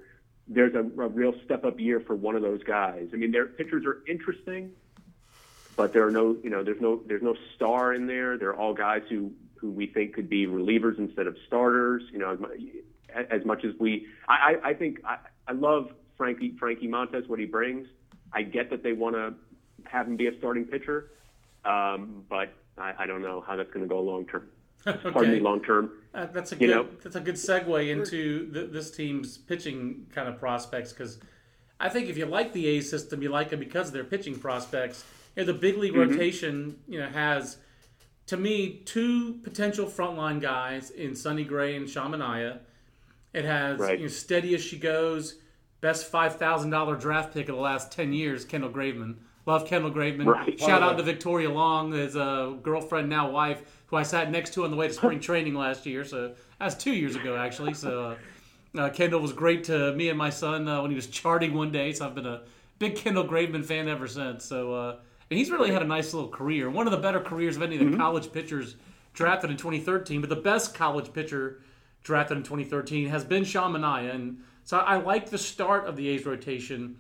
[0.48, 3.10] there's a, a real step up year for one of those guys.
[3.14, 4.72] I mean, their pitchers are interesting,
[5.76, 8.38] but there are no, you know, there's no, there's no star in there.
[8.38, 12.04] They're all guys who, who we think could be relievers instead of starters.
[12.12, 12.38] You know,
[13.14, 17.40] as, as much as we, I, I think I, I love Frankie Frankie Montas, what
[17.40, 17.88] he brings.
[18.34, 19.34] I get that they want to
[19.86, 21.12] have him be a starting pitcher,
[21.66, 24.50] um, but I, I don't know how that's going to go long term.
[24.84, 25.92] Pardon me, long term.
[26.14, 26.88] Uh, that's a You good know?
[27.02, 31.20] that's a good segue into th- this team's pitching kind of prospects because
[31.80, 34.38] I think if you like the A system, you like them because of their pitching
[34.38, 35.04] prospects.
[35.36, 35.82] You know, the big Mm-hmm.
[35.82, 37.58] league rotation, you know, has
[38.28, 42.60] to me two potential frontline guys in Sonny Gray and Sean Manaea.
[43.34, 43.98] It has Right.
[43.98, 45.36] you know, steady as she goes,
[45.82, 49.16] best five thousand dollar draft pick of the last ten years, Kendall Graveman.
[49.46, 50.26] Love Kendall Graveman.
[50.26, 50.58] Right.
[50.58, 54.64] Shout out to Victoria Long, his uh, girlfriend now wife, who I sat next to
[54.64, 56.04] on the way to spring training last year.
[56.04, 57.76] So that's two years ago actually.
[57.76, 58.18] So
[58.76, 61.54] uh, uh, Kendall was great to me and my son uh, when he was charting
[61.54, 61.94] one day.
[61.94, 62.42] So I've been a
[62.80, 64.46] big Kendall Graveman fan ever since.
[64.46, 64.96] So uh,
[65.30, 66.72] and he's really had a nice little career.
[66.72, 68.76] One of the better careers of any of the college pitchers
[69.14, 70.22] drafted in 2013.
[70.22, 71.62] But the best college pitcher
[72.02, 74.16] drafted in 2013 has been Sean Manaea.
[74.16, 76.98] And so I like the start of the A's rotation.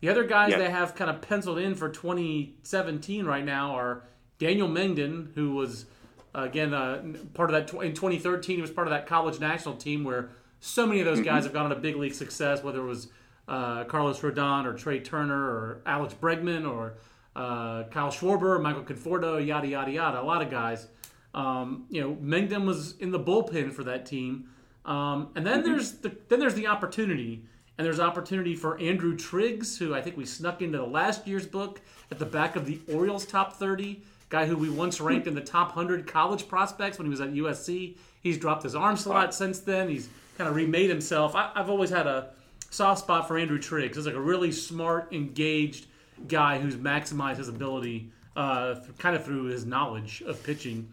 [0.00, 0.58] The other guys Yeah.
[0.58, 4.02] they have kind of penciled in for 2017 right now are
[4.40, 5.86] Daniel Mengden, who was
[6.34, 7.02] again uh,
[7.34, 8.56] part of that tw- in 2013.
[8.56, 11.52] He was part of that college national team where so many of those guys have
[11.52, 13.08] gone on to big league success, whether it was
[13.48, 16.94] uh, Carlos Rodon or Trea Turner or Alex Bregman or
[17.34, 20.20] uh, Kyle Schwarber, Michael Conforto, yada yada yada.
[20.20, 20.88] A lot of guys.
[21.34, 24.50] Um, you know, Mengden was in the bullpen for that team,
[24.84, 27.42] um, and then there's the then there's the opportunity,
[27.78, 31.46] and there's opportunity for Andrew Triggs, who I think we snuck into the last year's
[31.46, 35.34] book at the back of the Orioles top 30, guy who we once ranked in
[35.34, 37.96] the top 100 college prospects when he was at USC.
[38.22, 39.90] He's dropped his arm slot since then.
[39.90, 41.34] He's kind of remade himself.
[41.34, 42.30] I, I've always had a
[42.70, 43.96] soft spot for Andrew Triggs.
[43.98, 45.84] He's like a really smart, engaged
[46.28, 50.88] guy who's maximized his ability uh, th- kind of through his knowledge of pitching.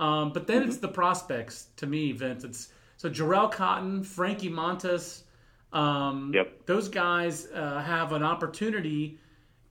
[0.00, 2.42] Um, but then it's the prospects to me, Vince.
[2.42, 5.22] It's so Jharel Cotton, Frankie Montas.
[5.72, 6.66] Um, Yep.
[6.66, 9.20] Those guys uh, have an opportunity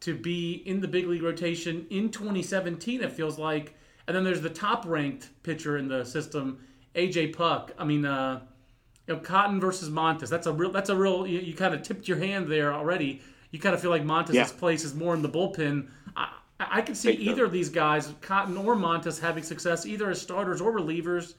[0.01, 3.01] to be in the big league rotation in 2017.
[3.01, 3.75] It feels like,
[4.07, 6.59] and then there's the top ranked pitcher in the system,
[6.95, 7.73] AJ Puk.
[7.77, 8.41] I mean, uh,
[9.07, 10.29] you know, Cotton versus Montas.
[10.29, 10.71] That's a real.
[10.71, 11.27] That's a real.
[11.27, 13.21] You, you kind of tipped your hand there already.
[13.51, 14.47] You kind of feel like Montas' Yeah.
[14.57, 15.87] place is more in the bullpen.
[16.15, 20.21] I, I could see either of these guys, Cotton or Montas, having success either as
[20.21, 21.33] starters or relievers.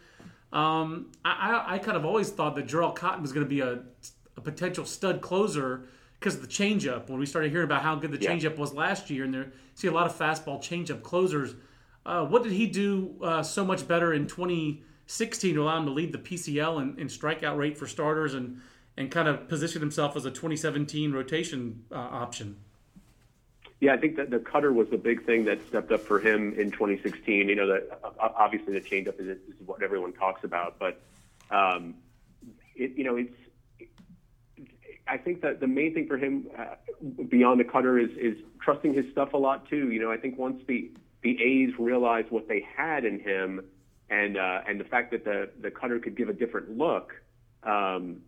[0.52, 1.30] Um, I,
[1.68, 3.80] I, I kind of always thought that Jharel Cotton was going to be a,
[4.36, 5.84] a potential stud closer
[6.20, 7.08] because of the changeup.
[7.08, 8.30] When we started hearing about how good the Yeah.
[8.30, 11.54] changeup was last year, and there see a lot of fastball changeup closers.
[12.04, 15.90] Uh, what did he do uh, so much better in 2016 to allow him to
[15.90, 18.60] lead the PCL in, in strikeout rate for starters and
[18.96, 22.56] and kind of position himself as a 2017 rotation uh, option?
[23.80, 26.52] Yeah, I think that the cutter was the big thing that stepped up for him
[26.58, 27.48] in 2016.
[27.48, 31.00] You know, that obviously the changeup is, is what everyone talks about, but
[31.50, 31.94] um,
[32.76, 33.34] it, you know, it's.
[35.10, 36.76] I think that the main thing for him, uh,
[37.28, 39.90] beyond the cutter, is is trusting his stuff a lot too.
[39.90, 40.90] You know, I think once the
[41.22, 43.64] the A's realized what they had in him,
[44.08, 47.12] and uh, and the fact that the the cutter could give a different look,
[47.64, 48.18] um,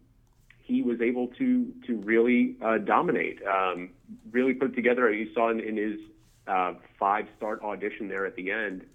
[0.59, 3.91] he was able to to really uh, dominate, um,
[4.31, 5.13] really put it together.
[5.13, 6.01] You saw in, in his
[6.47, 8.87] uh, five start audition there at the end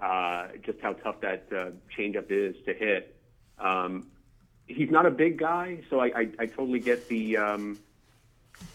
[0.00, 3.16] uh, just how tough that uh, changeup is to hit.
[3.58, 4.06] Um,
[4.68, 7.78] he's not a big guy, so I, I, I totally get the, um,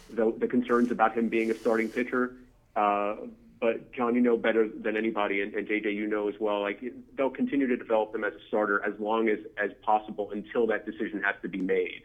[0.09, 2.35] the the concerns about him being a starting pitcher.
[2.75, 3.15] Uh,
[3.61, 6.61] but John, you know better than anybody, and, and JJ, you know as well.
[6.61, 6.83] Like
[7.15, 10.85] they'll continue to develop him as a starter as long as as possible until that
[10.85, 12.03] decision has to be made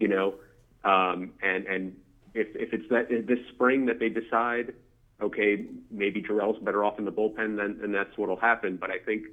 [0.00, 0.34] you know,
[0.82, 1.96] um, and and
[2.34, 4.72] if if it's that if this spring that they decide,
[5.20, 8.76] okay, maybe Jharel's better off in the bullpen, then then that's what'll happen.
[8.76, 9.26] But I think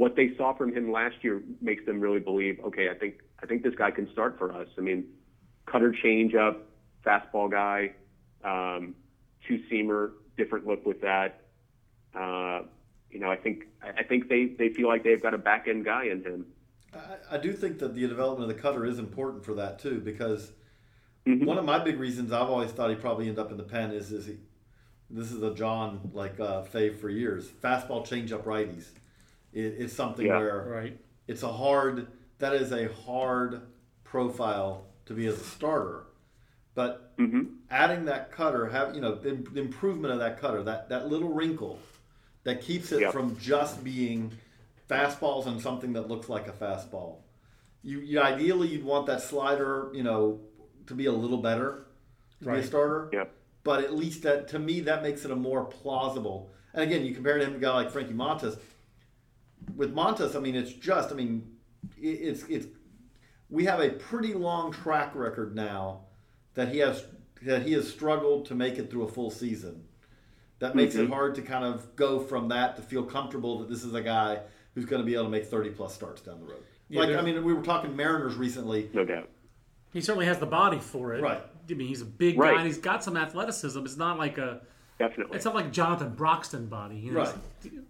[0.00, 3.44] what they saw from him last year makes them really believe, okay, I think I
[3.44, 4.66] think this guy can start for us.
[4.78, 5.04] I mean,
[5.66, 6.56] cutter changeup,
[7.04, 7.92] fastball guy,
[8.42, 8.94] um,
[9.46, 11.42] two seamer, different look with that.
[12.14, 12.62] Uh,
[13.10, 15.84] you know, I think I think they they feel like they've got a back end
[15.84, 16.46] guy in him.
[16.94, 20.00] I, I do think that the development of the cutter is important for that too,
[20.00, 20.52] because
[21.26, 21.44] Mm-hmm.
[21.44, 23.92] one of my big reasons I've always thought he'd probably end up in the pen
[23.92, 24.38] is is he.
[25.10, 27.46] This is a John like uh, fave for years.
[27.46, 28.86] Fastball changeup righties.
[29.52, 30.38] It, it's something Yeah.
[30.38, 31.00] where Right.
[31.26, 32.06] it's a hard.
[32.38, 33.62] That is a hard
[34.04, 36.04] profile to be as a starter,
[36.74, 37.42] but mm-hmm.
[37.70, 41.28] adding that cutter, have you know the, the improvement of that cutter, that that little
[41.32, 41.78] wrinkle
[42.44, 43.12] that keeps it Yep.
[43.12, 44.32] from just being
[44.88, 47.18] fastballs and something that looks like a fastball.
[47.82, 50.40] You, you ideally you'd want that slider, you know,
[50.86, 51.86] to be a little better
[52.42, 53.08] to be a starter.
[53.12, 53.32] Yep.
[53.62, 56.50] But at least that to me that makes it a more plausible.
[56.72, 58.58] And again, you compare him to a guy like Frankie Montas.
[59.76, 61.50] With Montas, I mean, it's just, I mean,
[62.00, 62.66] it, it's it's.
[63.48, 66.02] We have a pretty long track record now
[66.54, 67.04] that he has
[67.42, 69.84] that he has struggled to make it through a full season.
[70.60, 71.04] That makes Mm-hmm.
[71.04, 74.02] it hard to kind of go from that to feel comfortable that this is a
[74.02, 74.40] guy
[74.74, 76.62] who's going to be able to make 30 plus starts down the road.
[76.90, 78.90] like, I mean, we were talking Mariners recently.
[78.92, 79.28] No doubt.
[79.92, 81.22] He certainly has the body for it.
[81.22, 81.42] Right.
[81.68, 82.52] I mean, he's a big Right.
[82.52, 83.84] guy and he's got some athleticism.
[83.84, 84.60] It's not like a.
[84.98, 85.34] Definitely.
[85.36, 86.96] It's not like Jonathan Broxton body.
[86.96, 87.20] You know?
[87.20, 87.34] Right.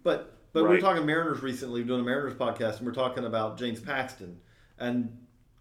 [0.03, 0.75] But but we Right.
[0.75, 3.79] were talking Mariners recently, we doing a Mariners podcast, and we are talking about James
[3.79, 4.39] Paxton.
[4.77, 5.17] And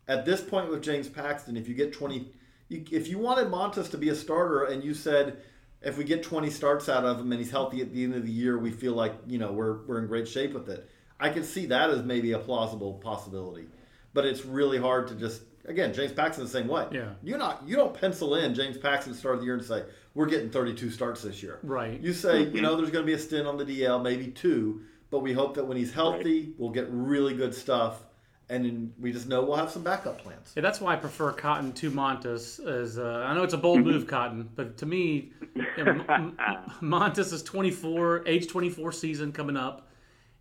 [0.08, 2.32] at this point with James Paxton, if you get twenty,
[2.68, 5.38] you, if you wanted Montas to be a starter, and you said
[5.82, 8.24] if we get twenty starts out of him and he's healthy at the end of
[8.24, 10.88] the year, we feel like you know we're we're in great shape with it.
[11.18, 13.66] I could see that as maybe a plausible possibility,
[14.14, 15.42] but it's really hard to just.
[15.70, 16.86] Again, James Paxton the same way.
[16.90, 17.10] Yeah.
[17.22, 20.26] You're not you don't pencil in James Paxton start of the year and say we're
[20.26, 21.60] getting 32 starts this year.
[21.62, 22.00] Right.
[22.00, 24.82] You say, you know, there's going to be a stint on the DL, maybe two,
[25.10, 28.02] but we hope that when he's healthy, we'll get really good stuff,
[28.48, 30.52] and we just know we'll have some backup plans.
[30.56, 32.58] Yeah, that's why I prefer Cotton to Montas.
[32.66, 36.04] As uh, I know it's a bold move, Cotton, but to me, you know, M-
[36.08, 36.36] M-
[36.82, 39.88] Montas is 24, age 24 season coming up,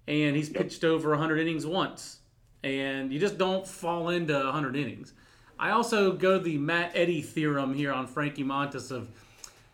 [0.07, 2.18] and he's pitched over 100 innings once,
[2.63, 5.13] and you just don't fall into 100 innings.
[5.57, 9.09] I also go the Matt Eddy theorem here on Frankie Montas of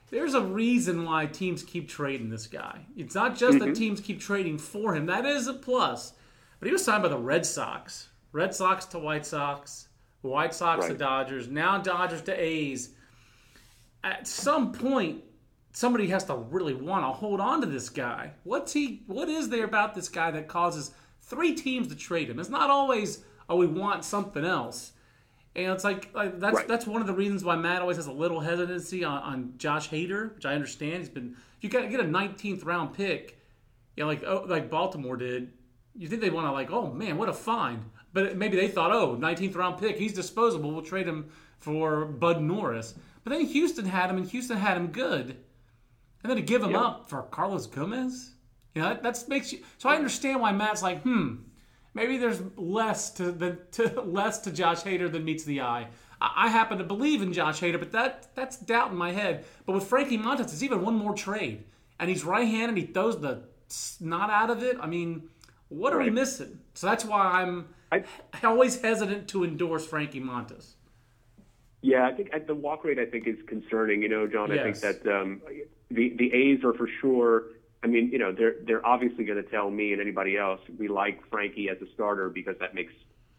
[0.09, 2.85] there's a reason why teams keep trading this guy.
[2.95, 3.73] It's not just that mm-hmm.
[3.73, 5.07] teams keep trading for him.
[5.07, 6.13] That is a plus.
[6.59, 8.09] But he was signed by the Red Sox.
[8.31, 9.87] Red Sox to White Sox,
[10.21, 12.89] White Sox to Dodgers, now Dodgers to A's.
[14.03, 15.23] At some point,
[15.71, 18.31] somebody has to really want to hold on to this guy.
[18.43, 20.91] What's he what is there about this guy that causes
[21.25, 22.39] three teams to trade him?
[22.39, 24.91] It's not always oh we want something else.
[25.55, 26.67] And it's like, like that's Right.
[26.67, 29.89] that's one of the reasons why Matt always has a little hesitancy on, on Josh
[29.89, 30.97] Hader, which I understand.
[30.99, 33.39] He's been you got to get a 19th round pick,
[33.95, 35.51] you know, like oh, like Baltimore did.
[35.97, 37.85] You think they want to like, oh man, what a find.
[38.11, 40.71] But maybe they thought, oh, 19th round pick, he's disposable.
[40.71, 42.93] We'll trade him for Bud Norris.
[43.23, 45.35] But then Houston had him, and Houston had him good.
[46.23, 46.81] And then to give him Yeah.
[46.81, 48.34] up for Carlos Gomez,
[48.75, 49.59] you know, that that's makes you.
[49.77, 51.35] So I understand why Matt's like, hmm,
[51.93, 55.87] maybe there's less to the to less to Josh Hader than meets the eye.
[56.21, 59.45] I, I happen to believe in Josh Hader, but that that's doubt in my head.
[59.65, 61.63] But with Frankie Montas, it's even one more trade,
[61.99, 62.77] and he's right-handed.
[62.77, 64.77] He throws the snot out of it.
[64.79, 65.29] I mean,
[65.69, 66.59] what are we missing?
[66.73, 68.03] So that's why I'm I,
[68.43, 70.73] always hesitant to endorse Frankie Montas.
[71.81, 74.01] Yeah, I think the walk rate, I think is concerning.
[74.01, 75.41] You know, John, I think that um,
[75.91, 77.43] the the A's are for sure.
[77.85, 80.87] I mean, you know, they're they're obviously going to tell me and anybody else we
[80.87, 82.91] like Frankie as a starter because that makes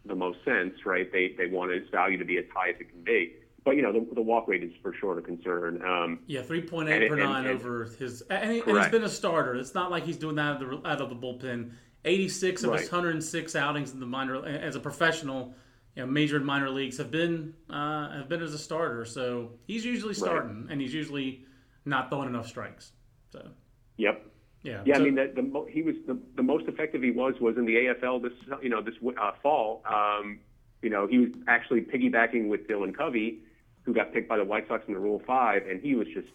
[0.05, 1.11] the most sense, right?
[1.11, 3.33] They they want his value to be as high as it can be.
[3.65, 5.83] But you know, the, the walk rate is for sure a concern.
[5.85, 8.93] Um, Yeah, three point eight per and- nine and- over his, and, he, Correct.
[8.93, 9.57] been a starter.
[9.57, 11.73] It's not like he's doing that out of the, out of the bullpen.
[12.05, 15.57] Eighty six of his hundred and six outings in the minor as a professional,
[15.97, 19.05] you know, major and minor leagues have been uh, have been as a starter.
[19.05, 21.45] So he's usually starting, and he's usually
[21.85, 22.93] not throwing enough strikes.
[23.33, 23.49] So
[23.97, 24.25] yep.
[24.67, 27.11] Yeah, Yeah, So- I mean, the, the mo- he was the, the most effective he
[27.13, 29.83] was was in the AFL this you know this uh, fall.
[29.87, 30.41] Um,
[30.83, 33.39] you know, he was actually piggybacking with Dylan Covey,
[33.83, 36.29] who got picked by the White Sox in the Rule Five, and he was just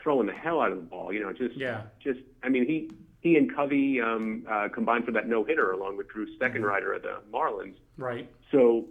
[0.00, 1.12] throwing the hell out of the ball.
[1.12, 1.82] You know, just Yeah.
[2.02, 5.96] just I mean, he he and Covey um, uh, combined for that no hitter along
[5.96, 7.74] with Drew Steckenrider of the Marlins.
[7.98, 8.28] right.
[8.52, 8.86] So.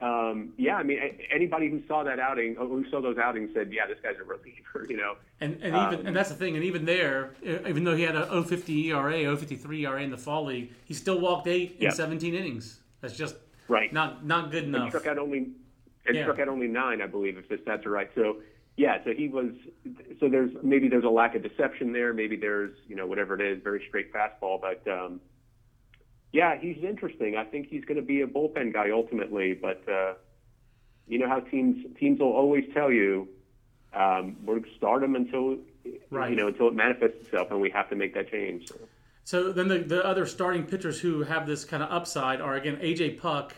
[0.00, 0.98] Um, yeah, I mean,
[1.34, 4.24] anybody who saw that outing, or who saw those outings, said, "Yeah, this guy's a
[4.24, 4.54] reliever."
[4.88, 6.54] You know, And and Um, even and that's the thing.
[6.54, 10.44] And even there, even though he had a 050 ERA, 053 ERA in the fall
[10.44, 11.90] league, he still walked eight in Yeah.
[11.90, 12.80] 17 innings.
[13.00, 13.92] That's just Right.
[13.92, 14.90] not not good and enough.
[14.90, 15.50] struck out only
[16.06, 16.22] and Yeah.
[16.22, 18.08] struck out only nine, I believe, if the stats are right.
[18.14, 18.40] So
[18.76, 19.50] yeah, so he was.
[20.20, 22.12] So there's maybe there's a lack of deception there.
[22.14, 24.60] Maybe there's you know whatever it is, very straight fastball.
[24.60, 25.20] But um,
[26.32, 27.36] yeah, he's interesting.
[27.36, 29.54] I think he's going to be a bullpen guy ultimately.
[29.54, 30.14] But uh,
[31.06, 33.28] you know how teams teams will always tell you
[33.94, 35.58] um, we're going to start him until
[36.10, 36.30] Right.
[36.30, 38.68] you know until it manifests itself, and we have to make that change.
[38.68, 38.74] So,
[39.24, 42.76] So then the, the other starting pitchers who have this kind of upside are again
[42.76, 43.54] AJ Puk.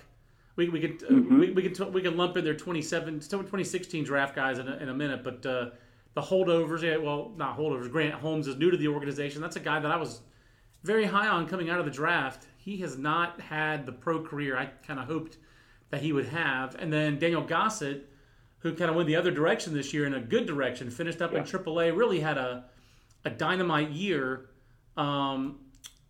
[0.54, 4.36] We, we could uh, we, we could we could lump in their 27 2016 draft
[4.36, 5.70] guys in a, in a minute, but uh,
[6.14, 7.90] the holdovers, yeah, well not holdovers.
[7.90, 9.40] Grant Holmes is new to the organization.
[9.40, 10.20] That's a guy that I was
[10.84, 12.46] very high on coming out of the draft.
[12.62, 15.38] He has not had the pro career I kind of hoped
[15.90, 16.76] that he would have.
[16.78, 18.08] And then Daniel Gossett,
[18.58, 21.32] who kind of went the other direction this year in a good direction, finished up
[21.32, 22.64] in AAA, really had a
[23.24, 24.46] a dynamite year.
[24.96, 25.60] Um,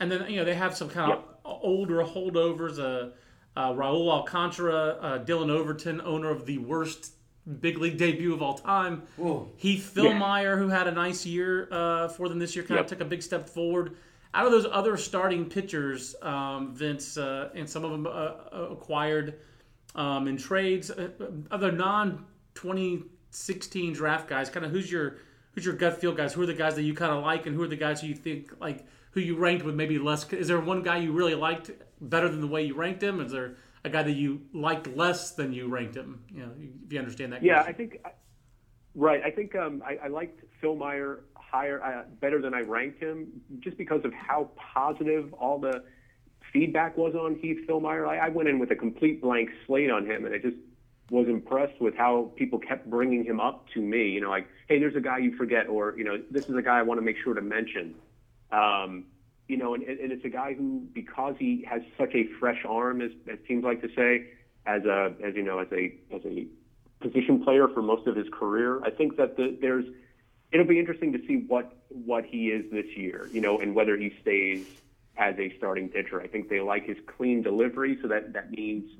[0.01, 2.79] and then you know they have some kind of older holdovers.
[2.79, 3.11] Uh,
[3.57, 7.13] uh, Raul Alcantara, uh, Dillon Overton, owner of the worst
[7.61, 9.03] big league debut of all time.
[9.57, 12.85] Heath Fillmyer, who had a nice year uh, for them this year, kind Yep.
[12.85, 13.97] of took a big step forward.
[14.33, 18.69] Out of those other starting pitchers, um, Vince, uh, and some of them uh, uh,
[18.71, 19.41] acquired
[19.97, 21.09] um, in trades, uh,
[21.51, 25.17] other non 2016 draft guys, kind of who's your
[25.53, 26.33] who's your gut feel guys?
[26.33, 28.07] Who are the guys that you kind of like, and who are the guys who
[28.07, 30.31] you think like who you ranked with maybe less?
[30.33, 31.71] Is there one guy you really liked
[32.01, 33.21] better than the way you ranked him?
[33.21, 36.23] Is there a guy that you liked less than you ranked him?
[36.33, 36.51] You know,
[36.87, 37.43] if you understand that.
[37.43, 37.75] Yeah, question.
[37.75, 38.01] I think
[38.95, 39.23] right.
[39.23, 41.21] I think um, I, I liked Fillmyer
[41.51, 43.29] higher, uh, better than I ranked him,
[43.61, 45.85] just because of how positive all the
[46.53, 48.09] feedback was on Heath Fillmyer.
[48.09, 50.57] I, I went in with a complete blank slate on him, and I just
[51.11, 54.09] was impressed with how people kept bringing him up to me.
[54.11, 56.63] You know, like, hey, there's a guy you forget, or you know, this is a
[56.63, 57.95] guy I want to make sure to mention.
[58.53, 59.07] Um,
[59.49, 63.01] you know, and, and it's a guy who, because he has such a fresh arm,
[63.01, 64.29] as, as teams like to say,
[64.67, 66.47] as a, as you know, as a, as a
[67.01, 68.81] position player for most of his career.
[68.85, 69.87] I think that the, there's,
[70.53, 73.29] it'll be interesting to see what what he is this year.
[73.33, 74.67] You know, and whether he stays
[75.17, 76.21] as a starting pitcher.
[76.21, 78.91] I think they like his clean delivery, so that that means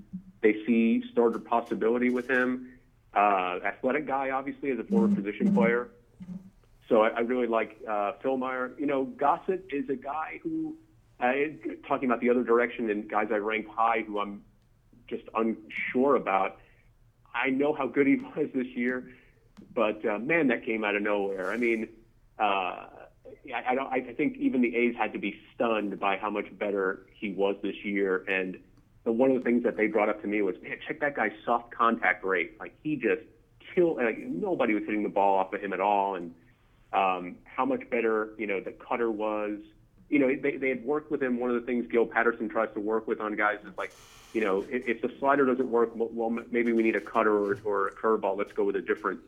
[0.43, 2.69] they see starter possibility with him.
[3.15, 5.89] Uh, athletic guy, obviously, as a former position player.
[6.89, 8.79] So I, I really like uh, Fillmyer.
[8.79, 10.77] You know, Gossett is a guy who,
[11.21, 11.33] uh,
[11.89, 14.43] talking about the other direction and guys I rank high who I'm
[15.09, 16.59] just unsure about.
[17.35, 19.09] I know how good he was this year,
[19.75, 21.51] but uh, man, that came out of nowhere.
[21.51, 21.89] I mean,
[22.39, 22.87] uh,
[23.55, 23.93] I, I don't.
[23.93, 27.57] I think even the A's had to be stunned by how much better he was
[27.63, 28.25] this year.
[28.29, 28.59] And
[29.05, 31.17] the, one of the things that they brought up to me was, man, check that
[31.17, 32.59] guy's soft contact rate.
[32.59, 33.23] Like he just
[33.75, 33.97] killed.
[33.97, 36.35] Like nobody was hitting the ball off of him at all, and
[36.93, 39.59] um, how much better you know the cutter was.
[40.09, 41.39] You know, they they had worked with him.
[41.39, 43.93] One of the things Gil Patterson tries to work with on guys is like,
[44.33, 47.89] you know, if, the slider doesn't work, well, maybe we need a cutter or, or
[47.89, 48.37] a curveball.
[48.37, 49.21] Let's go with a different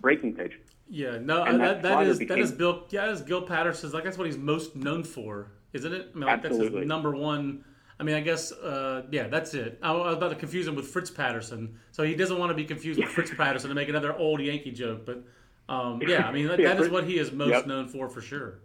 [0.00, 0.52] breaking pitch.
[0.88, 2.84] Yeah, no, And that, that that is that became- is Bill.
[2.90, 3.92] Yeah, that is Gil Patterson's.
[3.92, 6.10] Like that's what he's most known for, isn't it?
[6.14, 6.80] I mean, like that's Absolutely.
[6.80, 7.64] his number one.
[7.98, 9.78] I mean, I guess, uh, yeah, that's it.
[9.82, 12.64] I was about to confuse him with Fritz Patterson, so he doesn't want to be
[12.64, 15.06] confused with Fritz Patterson to make another old Yankee joke.
[15.06, 15.24] But
[15.68, 17.66] um, yeah, I mean, that, Yeah, that is what he is most Yep.
[17.66, 18.60] known for, for sure.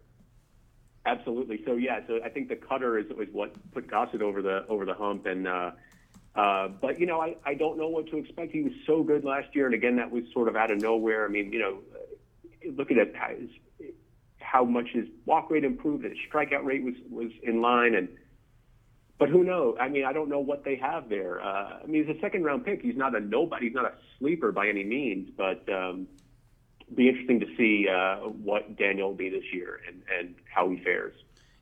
[1.06, 1.62] Absolutely.
[1.66, 4.86] So yeah, so I think the cutter is, is what put Gossett over the over
[4.86, 5.72] the hump, and uh,
[6.36, 8.52] uh, but you know I, I don't know what to expect.
[8.52, 11.26] He was so good last year, and again that was sort of out of nowhere.
[11.26, 13.34] I mean, you know, uh, look at how,
[14.40, 18.08] how much his walk rate improved, his strikeout rate was was in line, and
[19.18, 19.78] but who knows?
[19.80, 21.42] I mean, I don't know what they have there.
[21.42, 22.82] Uh, I mean, he's a second round pick.
[22.82, 23.68] He's not a nobody.
[23.68, 25.68] He's not a sleeper by any means, but.
[25.72, 26.08] Um,
[26.96, 30.84] be interesting to see uh, what Daniel will be this year and, and how he
[30.84, 31.14] fares.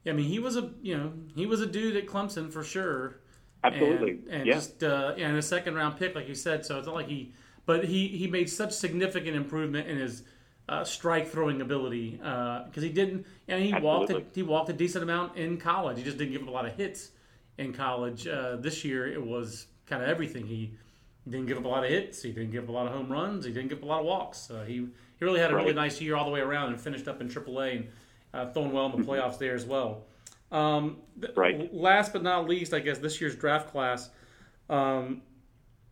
[0.04, 2.64] Yeah, I mean, he was a you know he was a dude at Clemson for
[2.64, 3.20] sure.
[3.64, 4.12] Absolutely.
[4.12, 4.54] and, and Yeah.
[4.54, 6.66] just uh, and a second round pick, like you said.
[6.66, 7.34] So it's not like he,
[7.66, 10.24] but he he made such significant improvement in his
[10.70, 13.26] uh, strike throwing ability because he didn't.
[13.48, 15.98] And he walked a, he walked a decent amount in college.
[15.98, 17.10] He just didn't give up a lot of hits
[17.58, 18.28] in college.
[18.28, 20.46] Uh, this year it was kind of everything.
[20.46, 20.72] He
[21.30, 22.22] didn't give up a lot of hits.
[22.22, 23.46] He didn't give up a lot of home runs.
[23.46, 24.50] He didn't give up a lot of walks.
[24.50, 27.08] Uh, he he really had a really nice year all the way around and finished
[27.10, 27.88] up in AAA and
[28.34, 30.04] uh, throwing well in the playoffs there as well.
[30.52, 31.74] Um, th- Right.
[31.74, 34.10] Last but not least, I guess this year's draft class.
[34.70, 35.22] Um,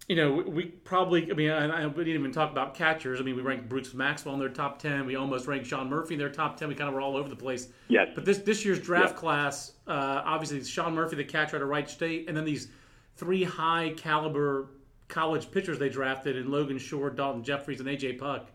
[0.08, 1.30] you know, we, we probably.
[1.30, 3.20] I mean, I, I, we didn't even talk about catchers.
[3.20, 5.06] I mean, we ranked Bruce Maxwell in their top ten.
[5.06, 6.70] We almost ranked Sean Murphy in their top ten.
[6.70, 7.68] We kind of were all over the place.
[7.90, 8.10] Yes.
[8.16, 9.20] But this this year's draft Yeah.
[9.20, 12.70] class, uh, obviously, Sean Murphy, the catcher out of Wright State, and then these
[13.18, 14.70] three high caliber
[15.10, 18.48] college pitchers they drafted in Logan Shore, Daulton Jefferies, and AJ Puk.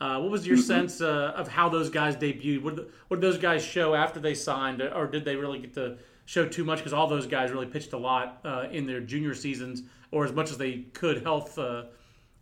[0.00, 0.66] Uh, what was your Mm-hmm.
[0.66, 2.62] sense uh, of how those guys debuted?
[2.62, 5.74] What, did- what did those guys show after they signed, or did they really get
[5.74, 6.78] to show too much?
[6.78, 10.32] Because all those guys really pitched a lot uh, in their junior seasons, or as
[10.32, 11.84] much as they could, health uh,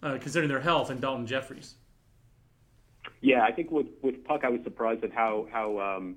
[0.03, 0.91] uh, considering their health.
[0.91, 1.75] And Daulton Jefferies.
[3.21, 6.17] Yeah, I think with with Puk, I was surprised at how how um,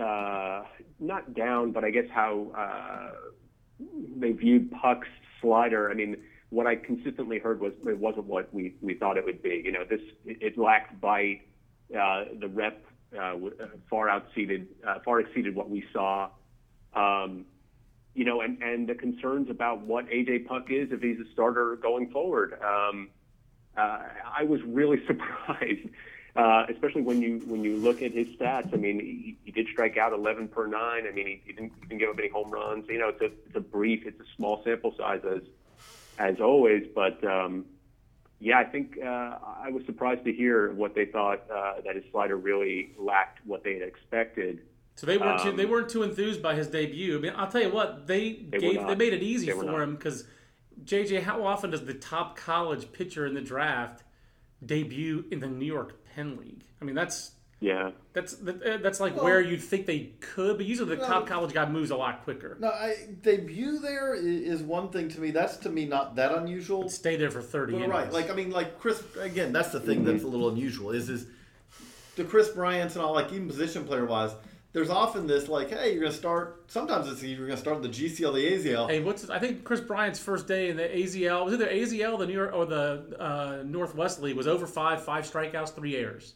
[0.00, 0.62] uh,
[1.00, 3.10] not down, but I guess how uh,
[4.16, 5.08] they viewed Puk's
[5.40, 5.90] slider.
[5.90, 6.16] I mean,
[6.54, 9.60] what I consistently heard was it wasn't what we we thought it would be.
[9.64, 11.42] You know, this it, it lacked bite.
[11.94, 12.82] Uh, the rep
[13.16, 16.30] uh, uh, far outseated, uh, far exceeded what we saw.
[16.94, 17.44] Um,
[18.14, 21.76] you know, and, and the concerns about what AJ Puk is if he's a starter
[21.76, 22.58] going forward.
[22.62, 23.10] Um,
[23.76, 23.98] uh,
[24.38, 25.88] I was really surprised,
[26.36, 28.72] uh, especially when you when you look at his stats.
[28.72, 31.06] I mean, he, he did strike out 11 per nine.
[31.06, 32.86] I mean, he, he, didn't, he didn't give up any home runs.
[32.88, 35.42] You know, it's a it's a brief, it's a small sample size as
[36.18, 36.86] as always.
[36.94, 37.66] But um,
[38.40, 42.04] yeah, I think uh, I was surprised to hear what they thought uh, that his
[42.10, 44.60] slider really lacked what they had expected.
[44.96, 47.16] So they weren't too, Um, they weren't too enthused by his debut.
[47.18, 49.82] I mean, I'll tell you what they, were gave they made it easy They for
[49.82, 50.24] him because
[50.84, 54.04] JJ, how often does the top college pitcher in the draft
[54.64, 56.64] debut in the New York Penn League?
[56.80, 57.92] I mean, that's Yeah.
[58.12, 61.06] That's that, that's like where you'd think they could, but usually the No.
[61.06, 62.56] top college guy moves a lot quicker.
[62.60, 65.30] No, I, debut there is one thing to me.
[65.30, 66.88] That's to me not that unusual.
[66.88, 67.72] Stay there for thirty.
[67.72, 67.92] But innings.
[67.92, 69.02] right, like I mean, like Chris.
[69.18, 70.90] Again, that's the thing that's a little unusual.
[70.90, 71.26] Is is
[72.16, 74.32] the Kris Bryant's and all like even position player wise.
[74.72, 76.64] There's often this like, hey, you're gonna start.
[76.66, 78.90] Sometimes it's you're gonna start in the GCL, the AZL.
[78.90, 82.26] Hey, what's I think Kris Bryant's first day in the AZL was either AZL, the
[82.26, 86.34] New York or the uh, Northwest League was over five, five strikeouts, three errors.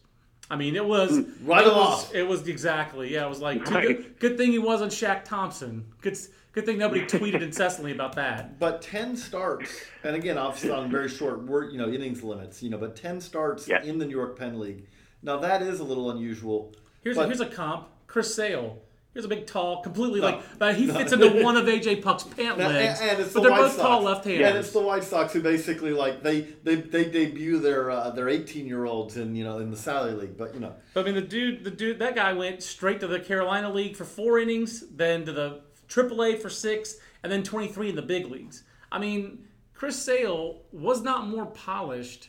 [0.51, 1.91] I mean, it was mm, Right it along.
[1.93, 3.27] was, it was exactly yeah.
[3.27, 3.87] It was like Right.
[3.99, 5.85] good, good thing he wasn't Shaq Thompson.
[6.01, 6.17] Good
[6.53, 8.59] good thing nobody tweeted incessantly about that.
[8.59, 9.71] But ten starts,
[10.05, 12.63] and again, obviously on very short, word, you know, innings limits.
[12.63, 13.83] You know, but ten starts Yeah.
[13.83, 14.87] in the New York Penn League.
[15.23, 16.75] Now that is a little unusual.
[17.03, 17.89] Here's but, here's a comp.
[18.07, 18.79] Chris Sale.
[19.15, 20.27] Here's a big, tall, completely No.
[20.27, 20.95] like, but he No.
[20.95, 23.01] fits into one of AJ Puk's pant and, legs.
[23.01, 23.83] and it's but the they're White both Sox.
[23.83, 24.47] tall left-handers.
[24.49, 28.29] And it's the White Sox who basically like they they, they debut their uh, their
[28.29, 30.37] 18 year olds in you know in the Sally league.
[30.37, 33.07] But you know, But I mean, the dude, the dude, that guy went straight to
[33.07, 37.89] the Carolina League for four innings, then to the AAA for six, and then 23
[37.91, 38.63] in the big leagues.
[38.93, 42.29] I mean, Chris Sale was not more polished,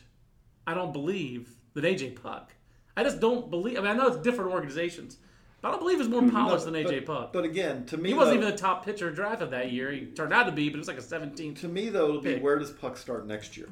[0.66, 2.52] I don't believe, than AJ Puk.
[2.96, 3.76] I just don't believe.
[3.78, 5.18] I mean, I know it's different organizations,
[5.60, 7.32] but I don't believe he was more hmm, polished than AJ Puk.
[7.32, 9.90] but again, to me, he wasn't though- even the top pitcher drafted that year.
[9.90, 11.60] He turned out to be, but it was like a 17th.
[11.60, 13.68] To me, though, it'll be where does Puk start next year?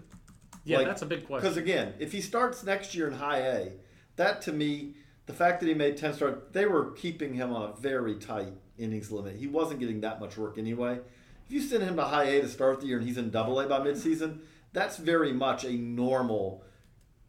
[0.64, 1.49] Yeah, that's a big question.
[1.49, 3.72] Because again, if he starts next year in High A,
[4.16, 4.95] that to me,
[5.26, 8.53] the fact that he made ten starts, they were keeping him on a very tight
[8.76, 9.36] innings limit.
[9.36, 11.01] He wasn't getting that much work anyway.
[11.47, 13.59] If you send him to High A to start the year and he's in Double
[13.61, 14.41] A by midseason,
[14.72, 16.62] that's very much a normal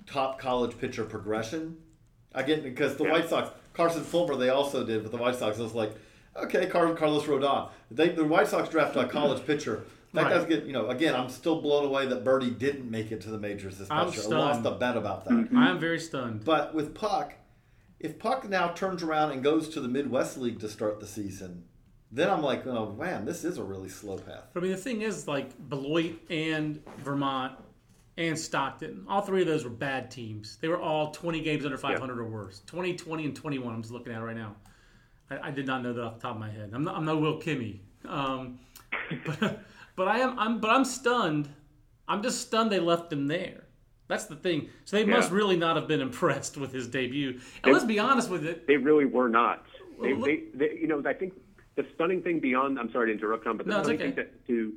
[0.06, 1.78] top college pitcher progression.
[2.34, 3.50] Again, because the White Sox,
[3.80, 5.58] Carson Fulmer, they also did with the White Sox.
[5.58, 5.94] It was like,
[6.36, 7.70] okay, Car- Carlos Rodon.
[7.90, 9.86] They, the White Sox draft a college pitcher.
[10.14, 10.34] That Right.
[10.34, 10.90] guy's get you know.
[10.90, 14.08] Again, I'm still blown away that Burdi didn't make it to the majors this I'm
[14.12, 14.36] past year.
[14.36, 15.34] I lost a bet about that.
[15.34, 15.58] Mm-hmm.
[15.58, 16.44] I am very stunned.
[16.44, 17.36] But with Puk,
[18.02, 21.64] if Puk now turns around and goes to the Midwest League to start the season,
[22.12, 24.44] then I'm like, oh man, this is a really slow path.
[24.54, 27.54] But I mean, the thing is, like Beloit and Vermont
[28.20, 30.58] and Stockton, all three of those were bad teams.
[30.62, 32.62] They were all 20 games under 500 or worse.
[32.66, 33.74] 20, 20, and 21.
[33.74, 34.56] I'm just looking at it right now.
[35.32, 36.72] I, I did not know that off the top of my head.
[36.74, 37.80] I'm, not, I'm no Will Kimmey.
[38.06, 38.60] Um,
[39.26, 39.64] but,
[39.96, 40.38] but I am.
[40.38, 40.60] I'm.
[40.60, 41.48] But I'm stunned.
[42.10, 43.64] I'm just stunned they left him there.
[44.10, 44.70] That's the thing.
[44.86, 47.40] So they must really not have been impressed with his debut.
[47.64, 48.68] And let's be honest with it.
[48.68, 49.64] They really were not.
[50.02, 51.34] They, Well, they, they, you know, I think
[51.76, 52.80] the stunning thing beyond.
[52.80, 54.12] I'm sorry to interrupt, Tom, but the No, stunning okay.
[54.12, 54.74] thing to, to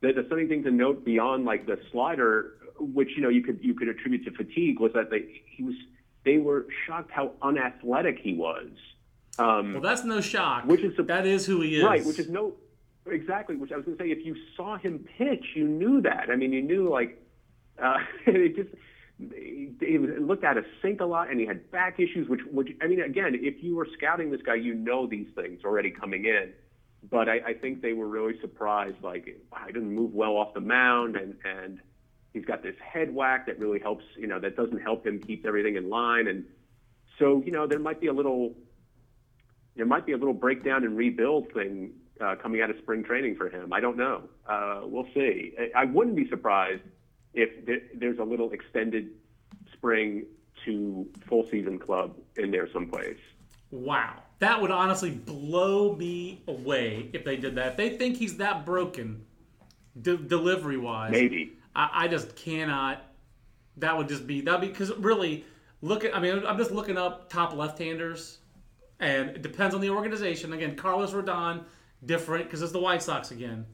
[0.00, 3.58] the, the stunning thing to note beyond like the slider, which you know you could
[3.62, 5.74] you could attribute to fatigue, was that they he was
[6.24, 8.68] they were shocked how unathletic he was.
[9.38, 10.64] Um, Well, that's no shock.
[10.64, 11.84] Which is that is who he is.
[11.84, 12.54] Right, which is no
[13.06, 13.56] exactly.
[13.56, 16.28] Which I was going to say, if you saw him pitch, you knew that.
[16.30, 17.20] I mean, you knew like
[17.82, 18.70] uh, it just
[19.18, 22.28] he, he was- looked at a sink a lot, and he had back issues.
[22.28, 25.60] Which, which I mean, again, if you were scouting this guy, you know these things
[25.64, 26.52] already coming in.
[27.10, 28.96] But I, I think they were really surprised.
[29.02, 31.80] Like, wow, he doesn't move well off the mound, and and
[32.34, 34.04] he's got this head whack that really helps.
[34.18, 36.44] You know, that doesn't help him keep everything in line, and
[37.18, 38.54] so you know there might be a little
[39.76, 43.36] there might be a little breakdown and rebuild thing uh, coming out of spring training
[43.36, 43.72] for him.
[43.72, 44.22] I don't know.
[44.46, 45.54] Uh, we'll see.
[45.58, 46.82] I, I wouldn't be surprised
[47.32, 49.10] if th- there's a little extended
[49.72, 50.26] spring
[50.64, 53.18] to full season club in there someplace.
[53.72, 54.22] Wow.
[54.38, 57.72] That would honestly blow me away if they did that.
[57.72, 59.24] If they think he's that broken,
[60.00, 61.56] de- delivery wise, Maybe.
[61.74, 63.02] I, I just cannot.
[63.78, 65.44] That would just be that because really
[65.82, 66.16] look at.
[66.16, 68.38] I mean, I'm just looking up top left-handers,
[69.00, 70.52] and it depends on the organization.
[70.52, 71.64] Again, Carlos Rodon,
[72.04, 73.66] different because it's the White Sox again.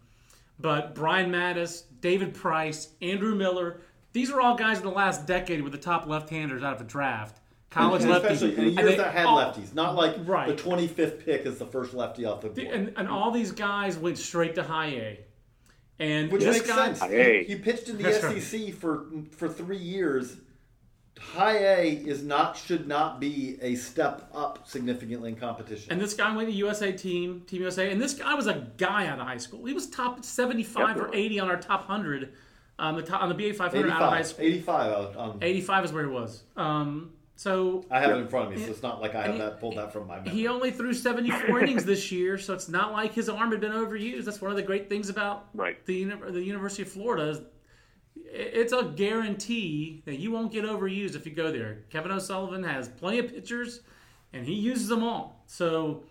[0.59, 3.81] But Brian Matusz, David Price, Andrew Miller,
[4.13, 6.85] these are all guys in the last decade with the top left-handers out of a
[6.85, 7.39] draft.
[7.71, 10.49] College And lefties, especially in years they that had all- lefties, not like Right.
[10.55, 12.67] the 25th pick is the first lefty off the board.
[12.67, 15.21] and, and all these guys went straight to high A.
[16.01, 17.01] And Which this makes guy, sense.
[17.03, 17.45] Hey.
[17.45, 18.43] He, he pitched in the That's right.
[18.43, 20.39] SEC for for three years.
[21.19, 25.93] High A is not should not be a step up significantly in competition.
[25.93, 29.07] and this guy went to USA team, Team USA, and this guy was a guy
[29.07, 29.67] out of high school.
[29.67, 32.33] He was top seventy-five or eighty on our top hundred,
[32.79, 34.47] um, the top on the BA five hundred out of high school.
[34.47, 36.43] 85 out on, Eighty-five is where he was.
[36.57, 39.33] Um, so I have it in front of me, so it's not like I have
[39.33, 40.31] he- that pulled that from my memory.
[40.33, 43.73] he only threw seventy-four innings this year, so it's not like his arm had been
[43.73, 44.25] overused.
[44.27, 45.83] That's one of the great things about Right.
[45.87, 47.31] the the University of Florida.
[47.31, 47.41] Is
[48.33, 51.85] it's a guarantee that you won't get overused if you go there.
[51.91, 53.81] Kevin O'Sullivan has plenty of pitchers,
[54.35, 55.43] and he uses them all.
[55.47, 56.05] So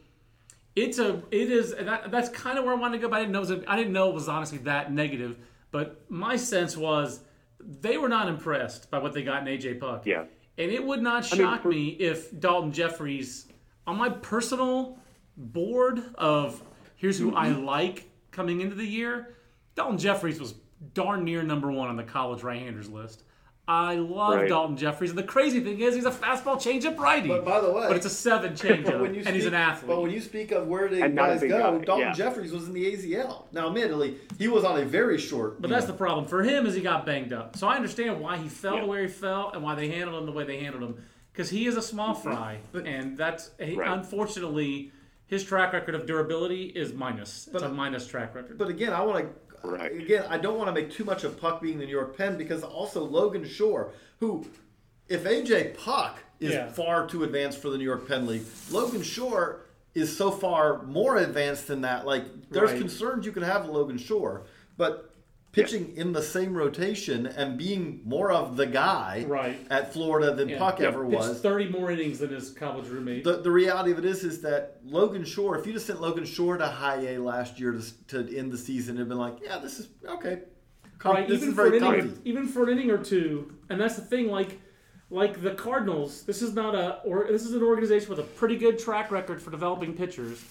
[0.75, 3.09] it's a it is that, that's kind of where I wanted to go.
[3.09, 5.38] But I didn't know it was, I didn't know it was honestly that negative.
[5.71, 7.19] But my sense was
[7.59, 10.07] they were not impressed by what they got in AJ Puk.
[10.07, 10.23] Yeah.
[10.60, 13.47] And it would not mean, shock for- me if Daulton Jefferies,
[13.88, 14.99] on my personal
[15.38, 16.62] board of
[16.95, 17.64] here's who I Mm-hmm.
[17.66, 19.36] like coming into the year,
[19.76, 20.53] Daulton Jefferies was
[20.93, 23.24] darn near number one on the college right-handers list.
[23.70, 24.49] I love Right.
[24.49, 25.11] Daulton Jefferies.
[25.11, 27.28] And the crazy thing is, he's a fastball changeup righty.
[27.28, 29.88] But by the way- but it's a seven changeup, when you and he's an athlete.
[29.89, 32.13] But when you speak of where the And not guys go, guy, Dalton yeah.
[32.13, 33.43] Jeffries was in the AZL.
[33.51, 35.61] Now, admittedly, he was on a very short.
[35.61, 37.55] But that's the problem for him is he got banged up.
[37.57, 38.82] So I understand why he fell Yeah.
[38.82, 40.95] the way he fell and why they handled him the way they handled him
[41.32, 43.88] because he is a small fry, and that's he, Right.
[43.91, 44.91] unfortunately
[45.28, 47.45] his track record of durability is minus.
[47.45, 48.57] It's But- a minus track record.
[48.57, 49.30] But again, I want to.
[49.64, 49.91] Right.
[49.91, 52.38] Again, I don't want to make too much of Puk being the New York Penn
[52.38, 54.45] because also Logan Shore, who,
[55.07, 56.72] if AJ Puk is Yeah.
[56.72, 59.62] far too advanced for the New York Penn League, Logan Shore
[59.95, 62.05] is so far more advanced than that.
[62.05, 62.80] Like, there's Right.
[62.80, 64.43] concerns you can have with Logan Shore,
[64.78, 65.09] but
[65.52, 69.60] pitching in the same rotation and being more of the guy Right.
[69.70, 70.58] at Florida than Yeah.
[70.60, 71.41] Puk Yeah, ever pitched was.
[71.41, 73.24] thirty more innings than his college roommate.
[73.24, 75.58] The, the reality of it is, is that Logan Shore.
[75.58, 78.58] If you just sent Logan Shore to High A last year to, to end the
[78.58, 80.41] season, it'd been like, yeah, this is okay.
[81.00, 84.02] Com- right, even for an inning, even for an inning or two, and that's the
[84.02, 84.28] thing.
[84.30, 84.60] Like,
[85.10, 88.58] like the Cardinals, this is not a or this is an organization with a pretty
[88.58, 90.43] good track record for developing pitchers.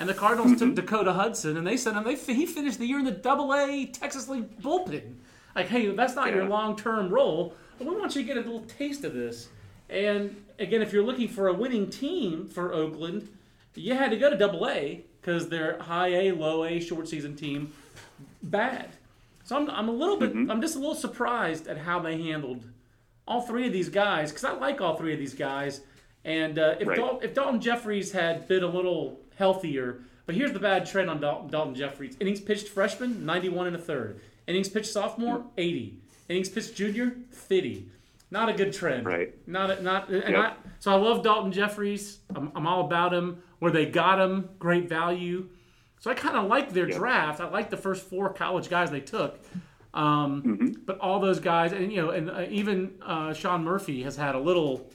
[0.00, 0.74] And the Cardinals Mm-hmm.
[0.74, 2.04] took Dakota Hudson, and they sent him.
[2.04, 5.14] They he finished the year in the Double A Texas League bullpen.
[5.54, 7.54] Like, hey, that's not your long term role.
[7.78, 9.48] But we want you to get a little taste of this.
[9.88, 13.28] And again, if you're looking for a winning team for Oakland,
[13.74, 17.36] you had to go to Double A because they're high A, low A, short season
[17.36, 17.72] team
[18.42, 18.88] bad.
[19.44, 22.64] So I'm, I'm a little bit, I'm just a little surprised at how they handled
[23.26, 25.80] all three of these guys because I like all three of these guys.
[26.24, 26.96] And uh, if, Right.
[26.96, 31.20] Dal- if Daulton Jefferies had been a little healthier, but here's the bad trend on
[31.20, 36.48] Dal- Daulton Jefferies: innings pitched freshman, 91 and a third; innings pitched sophomore, 80; innings
[36.48, 37.88] pitched junior, 50.
[38.30, 39.06] Not a good trend.
[39.06, 39.34] Right.
[39.48, 40.08] Not a, not.
[40.08, 40.36] And Yep.
[40.36, 42.20] I, so I love Daulton Jefferies.
[42.36, 43.42] I'm, I'm all about him.
[43.58, 45.48] Where they got him, great value.
[45.98, 46.96] So I kind of like their Yep.
[46.98, 47.40] draft.
[47.40, 49.40] I like the first four college guys they took.
[49.94, 50.66] Um, Mm-hmm.
[50.86, 54.36] But all those guys, and you know, and uh, even uh, Sean Murphy has had
[54.36, 54.88] a little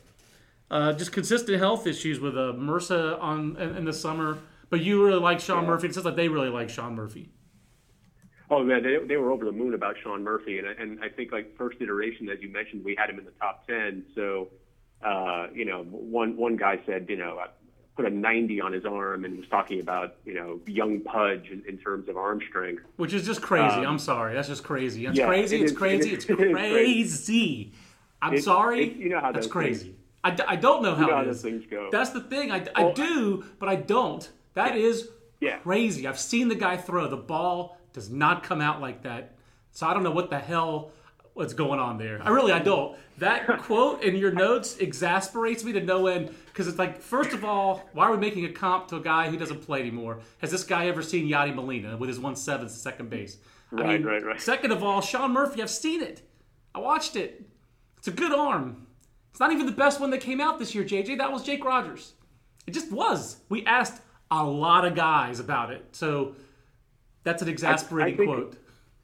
[0.71, 4.37] uh, just consistent health issues with uh, MRSA on in, in the summer.
[4.69, 5.87] But you really like Sean Murphy.
[5.87, 7.29] It says like they really like Sean Murphy.
[8.49, 11.09] Oh man, they, they were over the moon about Sean Murphy, and I- and I
[11.09, 14.03] think like first iteration, as you mentioned, we had him in the top ten.
[14.15, 14.49] So,
[15.03, 17.47] uh, you know, one one guy said, you know, I
[17.95, 21.63] put a 90 on his arm and was talking about, you know, young Pudge in,
[21.65, 22.83] in terms of arm strength.
[22.97, 23.77] Which is just crazy.
[23.85, 24.33] I'm sorry.
[24.33, 25.05] That's just crazy.
[25.05, 25.55] It's Um, yeah, crazy.
[25.55, 26.09] it It's is- crazy.
[26.09, 26.73] it It's is- it is crazy.
[26.73, 27.71] crazy.
[28.21, 28.93] I'm It- sorry.
[28.93, 29.85] you know how That's crazy.
[29.85, 29.94] things-
[30.25, 31.89] I, d- I don't know how know how it things go.
[31.91, 32.51] That's the thing.
[32.51, 34.27] I, I Well, do, but I don't.
[34.55, 35.09] That is
[35.39, 35.57] Yeah.
[35.59, 36.07] crazy.
[36.07, 37.07] I've seen the guy throw.
[37.07, 39.35] The ball does not come out like that.
[39.71, 40.91] So I don't know what the hell
[41.33, 42.19] what's going on there.
[42.23, 42.97] I really I don't.
[43.19, 47.43] That quote in your notes exasperates me to no end because it's like, first of
[47.45, 50.19] all, why are we making a comp to a guy who doesn't play anymore?
[50.39, 53.37] Has this guy ever seen Yadi Molina with his one seventh second base?
[53.71, 54.41] I Right, mean, right, right.
[54.41, 56.21] Second of all, Sean Murphy, I've seen it.
[56.73, 57.43] I watched it.
[57.97, 58.84] It's a good arm.
[59.35, 61.17] It's not even the best one that came out this year, JJ.
[61.17, 62.13] That was Jake Rogers.
[62.67, 63.35] It just was.
[63.49, 65.85] We asked a lot of guys about it.
[65.91, 66.37] So
[67.25, 68.57] that's an exasperating think- quote.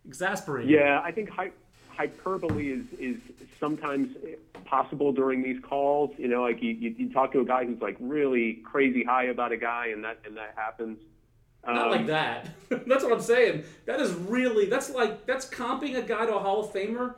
[0.08, 0.72] Exasperating.
[0.72, 1.52] Yeah, I think hy-
[1.90, 3.18] hyperbole is is
[3.60, 4.16] sometimes
[4.64, 6.12] possible during these calls.
[6.18, 9.26] You know, like you, you, you talk to a guy who's like really crazy high
[9.26, 10.98] about a guy, and that and that happens.
[11.68, 12.52] Not Um, like that.
[12.70, 13.66] that's what I'm saying.
[13.86, 17.16] That is really that's like that's comping a guy to a Hall of Famer.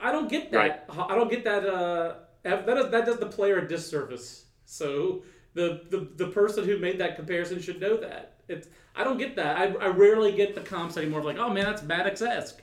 [0.00, 0.86] I don't get that.
[0.90, 1.66] I don't get that.
[1.66, 4.44] Uh, that is, that does the player a disservice.
[4.64, 5.22] So
[5.54, 8.34] the, the the person who made that comparison should know that.
[8.48, 9.56] It's I don't get that.
[9.56, 11.20] I, I rarely get the comps anymore.
[11.20, 12.60] Of like, oh man, that's Maddux esque.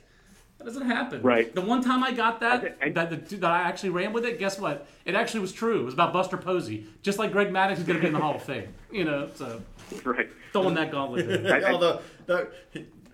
[0.58, 1.20] That doesn't happen.
[1.20, 1.54] Right.
[1.54, 4.14] The one time I got that, I thi- I- that, the, that I actually ran
[4.14, 4.86] with it, guess what?
[5.04, 5.82] It actually was true.
[5.82, 6.86] It was about Buster Posey.
[7.02, 8.72] Just like Greg Maddux is going to be in the Hall of Fame.
[8.90, 9.60] You know, so
[10.02, 10.30] Right.
[10.52, 11.70] throwing that gauntlet there.
[11.70, 12.48] Although the,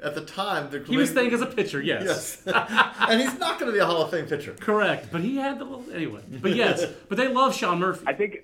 [0.03, 2.43] at the time, the He was staying as a pitcher, yes.
[2.45, 4.55] yes, and he's not going to be a Hall of Fame pitcher.
[4.59, 5.09] Correct.
[5.13, 5.85] But he had the little.
[5.93, 6.23] Anyway.
[6.41, 6.85] But yes.
[7.09, 8.05] But they love Sean Murphy.
[8.07, 8.39] I think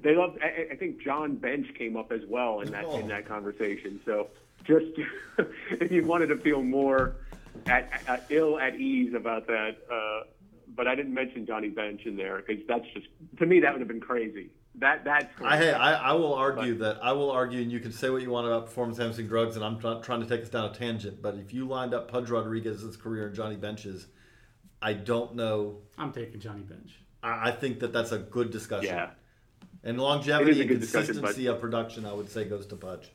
[0.00, 0.36] they love.
[0.42, 2.98] I, I think John Bench came up as well in that Oh.
[2.98, 4.00] in that conversation.
[4.04, 4.28] So
[4.64, 4.86] just
[5.72, 7.16] if you wanted to feel more
[7.66, 10.24] at, at ill at ease about that, uh,
[10.76, 13.06] but I didn't mention Johnny Bench in there because that's just
[13.38, 14.50] to me that would have been crazy.
[14.76, 17.92] That that's I, hey, I, I will argue that I will argue, and you can
[17.92, 20.70] say what you want about performance-enhancing drugs, and I'm not trying to take us down
[20.70, 21.20] a tangent.
[21.20, 24.06] But if you lined up Pudge Rodriguez's career and Johnny Bench's,
[24.80, 25.78] I don't know.
[25.98, 26.92] I'm taking Johnny Bench.
[27.22, 28.94] I, I think that that's a good discussion.
[28.94, 29.10] yeah.
[29.82, 33.10] And longevity and consistency of production, I would say, goes to Pudge.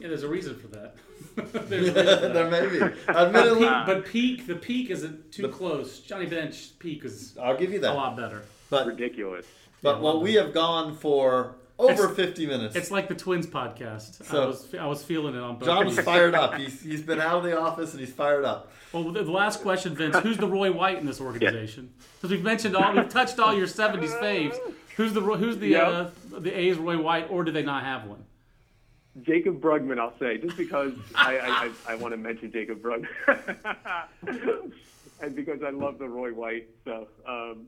[0.00, 0.94] Yeah, there's a reason for that.
[1.70, 2.50] reason for there that.
[2.50, 2.78] may be.
[3.06, 6.00] But Admittedly, peak, but peak, the peak isn't too close.
[6.00, 7.92] Johnny Bench peak is I'll give you that.
[7.92, 8.44] a lot better.
[8.70, 9.46] But ridiculous.
[9.84, 12.74] But well, we have gone for over It's- 50 minutes.
[12.74, 14.22] It's like the Twins podcast.
[14.22, 15.66] I So- was I was feeling it on both.
[15.68, 16.54] John was fired up.
[16.54, 18.72] He's, he's been out of the office and he's fired up.
[18.94, 20.16] Well, the the last question, Vince.
[20.20, 21.92] Who's the Roy White in this organization?
[22.16, 24.56] Because we've mentioned all, we've touched all your '70s faves.
[24.96, 25.86] Who's the who's the Yep.
[25.86, 28.24] uh, the A's Roy White, or do they not have one?
[29.20, 33.06] Jaycob Brugman, I'll say, just because I, I, I, I want to mention Jaycob Brugman,
[35.20, 36.68] and because I love the Roy White.
[36.84, 37.66] So, um,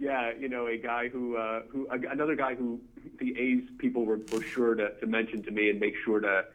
[0.00, 2.80] yeah, you know, a guy who, uh, who another guy who
[3.18, 6.46] the A's people were, were sure to, to mention to me and make sure to,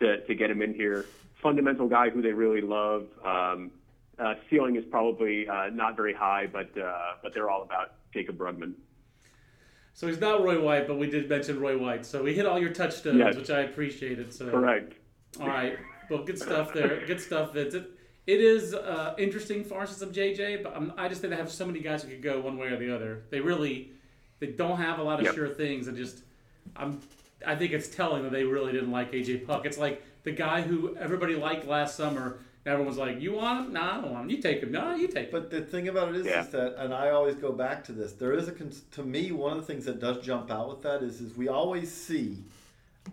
[0.00, 1.04] to, to get him in here.
[1.42, 3.06] Fundamental guy who they really love.
[3.22, 3.70] Um,
[4.18, 8.36] uh, ceiling is probably uh, not very high, but uh, but they're all about Jaycob
[8.36, 8.72] Brugman.
[9.92, 12.06] So he's not Roy White, but we did mention Roy White.
[12.06, 13.36] So we hit all your touchstones, Yes.
[13.36, 14.32] which I appreciated.
[14.32, 14.94] So Correct.
[15.40, 15.76] All right.
[16.08, 17.04] Well, good stuff there.
[17.06, 17.74] Good stuff, Vince.
[18.26, 21.50] It, it is uh, interesting farces of JJ, but I'm, I just think they have
[21.50, 23.22] so many guys who could go one way or the other.
[23.30, 23.90] They really,
[24.40, 25.34] they don't have a lot of Yep.
[25.34, 26.22] sure things, and just,
[26.76, 27.00] I'm,
[27.46, 29.66] I think it's telling that they really didn't like AJ Puk.
[29.66, 32.38] It's like the guy who everybody liked last summer.
[32.64, 33.72] and Everyone's like, "You want him?
[33.74, 34.30] No, I don't want him.
[34.30, 34.72] You take him.
[34.72, 36.40] No, you take him." But the thing about it is, Yeah.
[36.40, 38.12] is that, and I always go back to this.
[38.12, 41.02] There is a, to me, one of the things that does jump out with that
[41.02, 42.38] is, is we always see,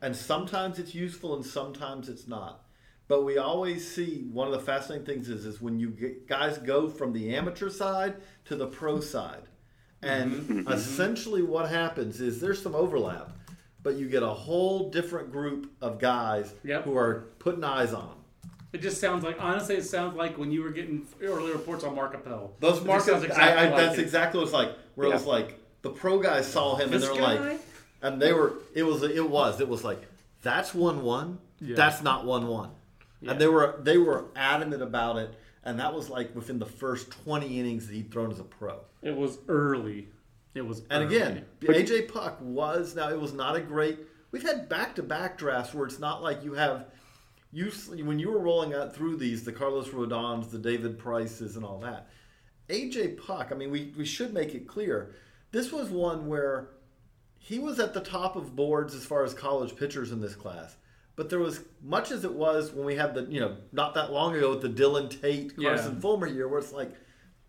[0.01, 2.63] and sometimes it's useful and sometimes it's not.
[3.11, 6.57] But we always see one of the fascinating things is, is when you get, guys
[6.59, 9.41] go from the amateur side to the pro side,
[10.01, 10.71] and Mm-hmm.
[10.71, 13.33] essentially what happens is there's some overlap,
[13.83, 16.85] but you get a whole different group of guys Yep.
[16.85, 18.49] who are putting eyes on them.
[18.71, 21.93] It just sounds like, honestly, it sounds like when you were getting early reports on
[21.93, 22.55] Mark Appel.
[22.61, 24.03] Those It just exactly I, I, like that's it.
[24.03, 24.71] exactly what it's like.
[24.95, 27.49] Where it was like the pro guys saw him This and they're guy?
[27.49, 27.61] like,
[28.03, 28.53] and they were.
[28.73, 29.03] It was.
[29.03, 29.59] It was.
[29.59, 30.01] It was like
[30.43, 31.39] that's one one.
[31.59, 31.75] Yeah.
[31.75, 32.69] That's not one one.
[33.21, 33.31] Yeah.
[33.31, 35.35] And they were they were adamant about it.
[35.63, 38.79] And that was like within the first twenty innings that he'd thrown as a pro.
[39.01, 40.07] It was early.
[40.53, 40.81] It was.
[40.89, 41.15] And early.
[41.15, 43.09] again, AJ Puk was now.
[43.09, 43.99] It was not a great.
[44.31, 46.87] We've had back to back drafts where it's not like you have.
[47.53, 47.69] You
[48.05, 51.79] when you were rolling out through these, the Carlos Rodons, the David Prices, and all
[51.79, 52.07] that.
[52.69, 53.49] AJ Puk.
[53.51, 55.13] I mean, we we should make it clear.
[55.51, 56.69] This was one where
[57.37, 60.77] he was at the top of boards as far as college pitchers in this class.
[61.15, 64.11] But there was much as it was when we had the you know not that
[64.11, 65.99] long ago with the Dillon Tate Carson Yeah.
[65.99, 66.93] Fulmer year, where it's like,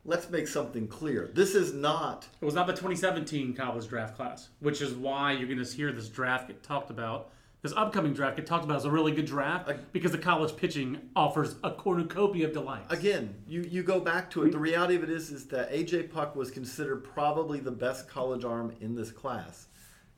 [0.05, 1.31] let's make something clear.
[1.33, 5.47] This is not It was not the 2017 college draft class, which is why you're
[5.49, 7.31] going to hear this draft get talked about.
[7.63, 10.99] This upcoming draft get talked about as a really good draft because the college pitching
[11.15, 12.93] offers a cornucopia of delights.
[12.93, 14.51] again, you, you go back to it.
[14.51, 18.45] The reality of it is is that AJ Puk was considered probably the best college
[18.45, 19.69] arm in this class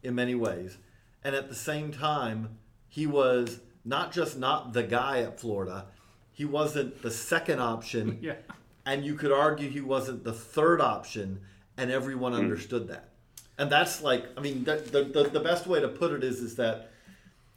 [0.02, 0.78] in many ways.
[1.22, 2.56] And at the same time,
[2.94, 5.86] he was not just not the guy at Florida,
[6.30, 8.18] he wasn't the second option.
[8.22, 8.36] Yeah.
[8.86, 11.40] And you could argue he wasn't the third option,
[11.78, 12.38] and everyone hmm.
[12.38, 13.08] understood that.
[13.56, 16.40] And that's like, I mean, the, the, the, the best way to put it is
[16.40, 16.90] is that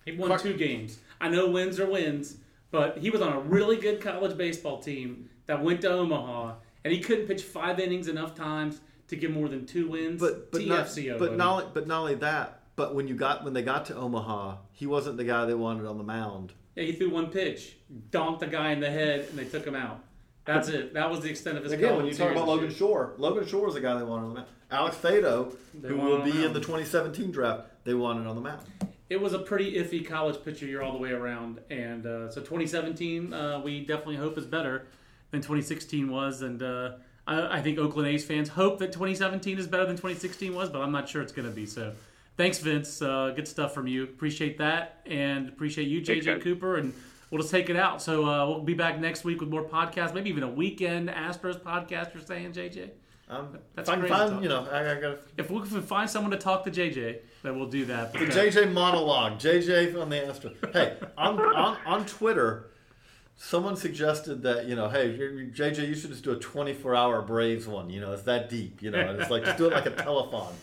[0.05, 0.99] He won Clark- two games.
[1.19, 2.37] I know wins are wins,
[2.71, 6.93] but he was on a really good college baseball team that went to Omaha, and
[6.93, 8.79] he couldn't pitch five innings enough times
[9.09, 10.21] to get more than two wins.
[10.21, 13.63] but but not, but not but not only that, but when you got when they
[13.63, 16.53] got to Omaha, he wasn't the guy they wanted on the mound.
[16.75, 17.75] Yeah, he threw one pitch,
[18.11, 19.99] donked the guy in the head, and they took him out.
[20.45, 20.93] That's it.
[20.93, 21.73] That was the extent of his.
[21.73, 22.73] Again, when you talk about Logan.
[22.73, 24.47] Shore, Logan Shore was the guy they wanted on the mound.
[24.69, 28.61] Alex Faedo, They who will be in the 2017 draft, they wanted on the mound.
[29.09, 32.41] it was a pretty iffy college pitcher year all the way around, and uh, so
[32.41, 34.85] 2017 uh, we definitely hope is better
[35.31, 36.91] than 2016 was, and uh,
[37.25, 40.81] I, I think Oakland A's fans hope that 2017 is better than 2016 was, but
[40.81, 41.65] I'm not sure it's going to be.
[41.65, 41.93] So,
[42.37, 43.01] thanks, Vince.
[43.01, 44.03] Uh, good stuff from you.
[44.03, 46.43] Appreciate that, and appreciate you, JJ guys.
[46.43, 46.93] Cooper, and.
[47.29, 48.01] We'll just take it out.
[48.01, 51.59] So uh, we'll be back next week with more podcasts, maybe even a weekend Astros
[51.61, 52.13] podcast.
[52.13, 52.91] You're saying, JJ?
[53.29, 54.43] Um, That's if I can crazy find, talk.
[54.43, 57.57] you know, I, I got If we can find someone to talk to JJ, then
[57.57, 58.13] we'll do that.
[58.13, 59.39] But, the uh, JJ monologue.
[59.39, 60.51] JJ on the Astro.
[60.71, 62.69] Hey, on, on on Twitter,
[63.35, 67.89] someone suggested that you know, hey, JJ, you should just do a 24-hour Braves one.
[67.89, 68.81] You know, it's that deep.
[68.81, 70.53] You know, and it's like just do it like a telethon.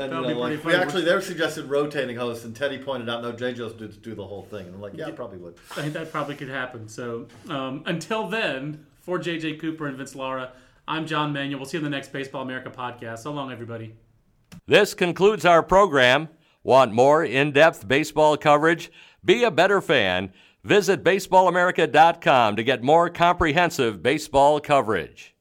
[0.00, 2.56] And you That'd know, be like, pretty we actually they were suggested rotating hosts, and
[2.56, 4.66] Teddy pointed out, no, JJ will do, do the whole thing.
[4.66, 5.56] And I'm like, yeah, I probably would.
[5.72, 6.88] I think that probably could happen.
[6.88, 10.52] So um, until then, for JJ Cooper and Vince Lara,
[10.88, 11.60] I'm John Manuel.
[11.60, 13.18] We'll see you in the next Baseball America podcast.
[13.18, 13.94] So long, everybody.
[14.66, 16.28] This concludes our program.
[16.62, 18.90] Want more in depth baseball coverage?
[19.22, 20.32] Be a better fan.
[20.64, 25.34] Visit baseballamerica.com to get more comprehensive baseball coverage.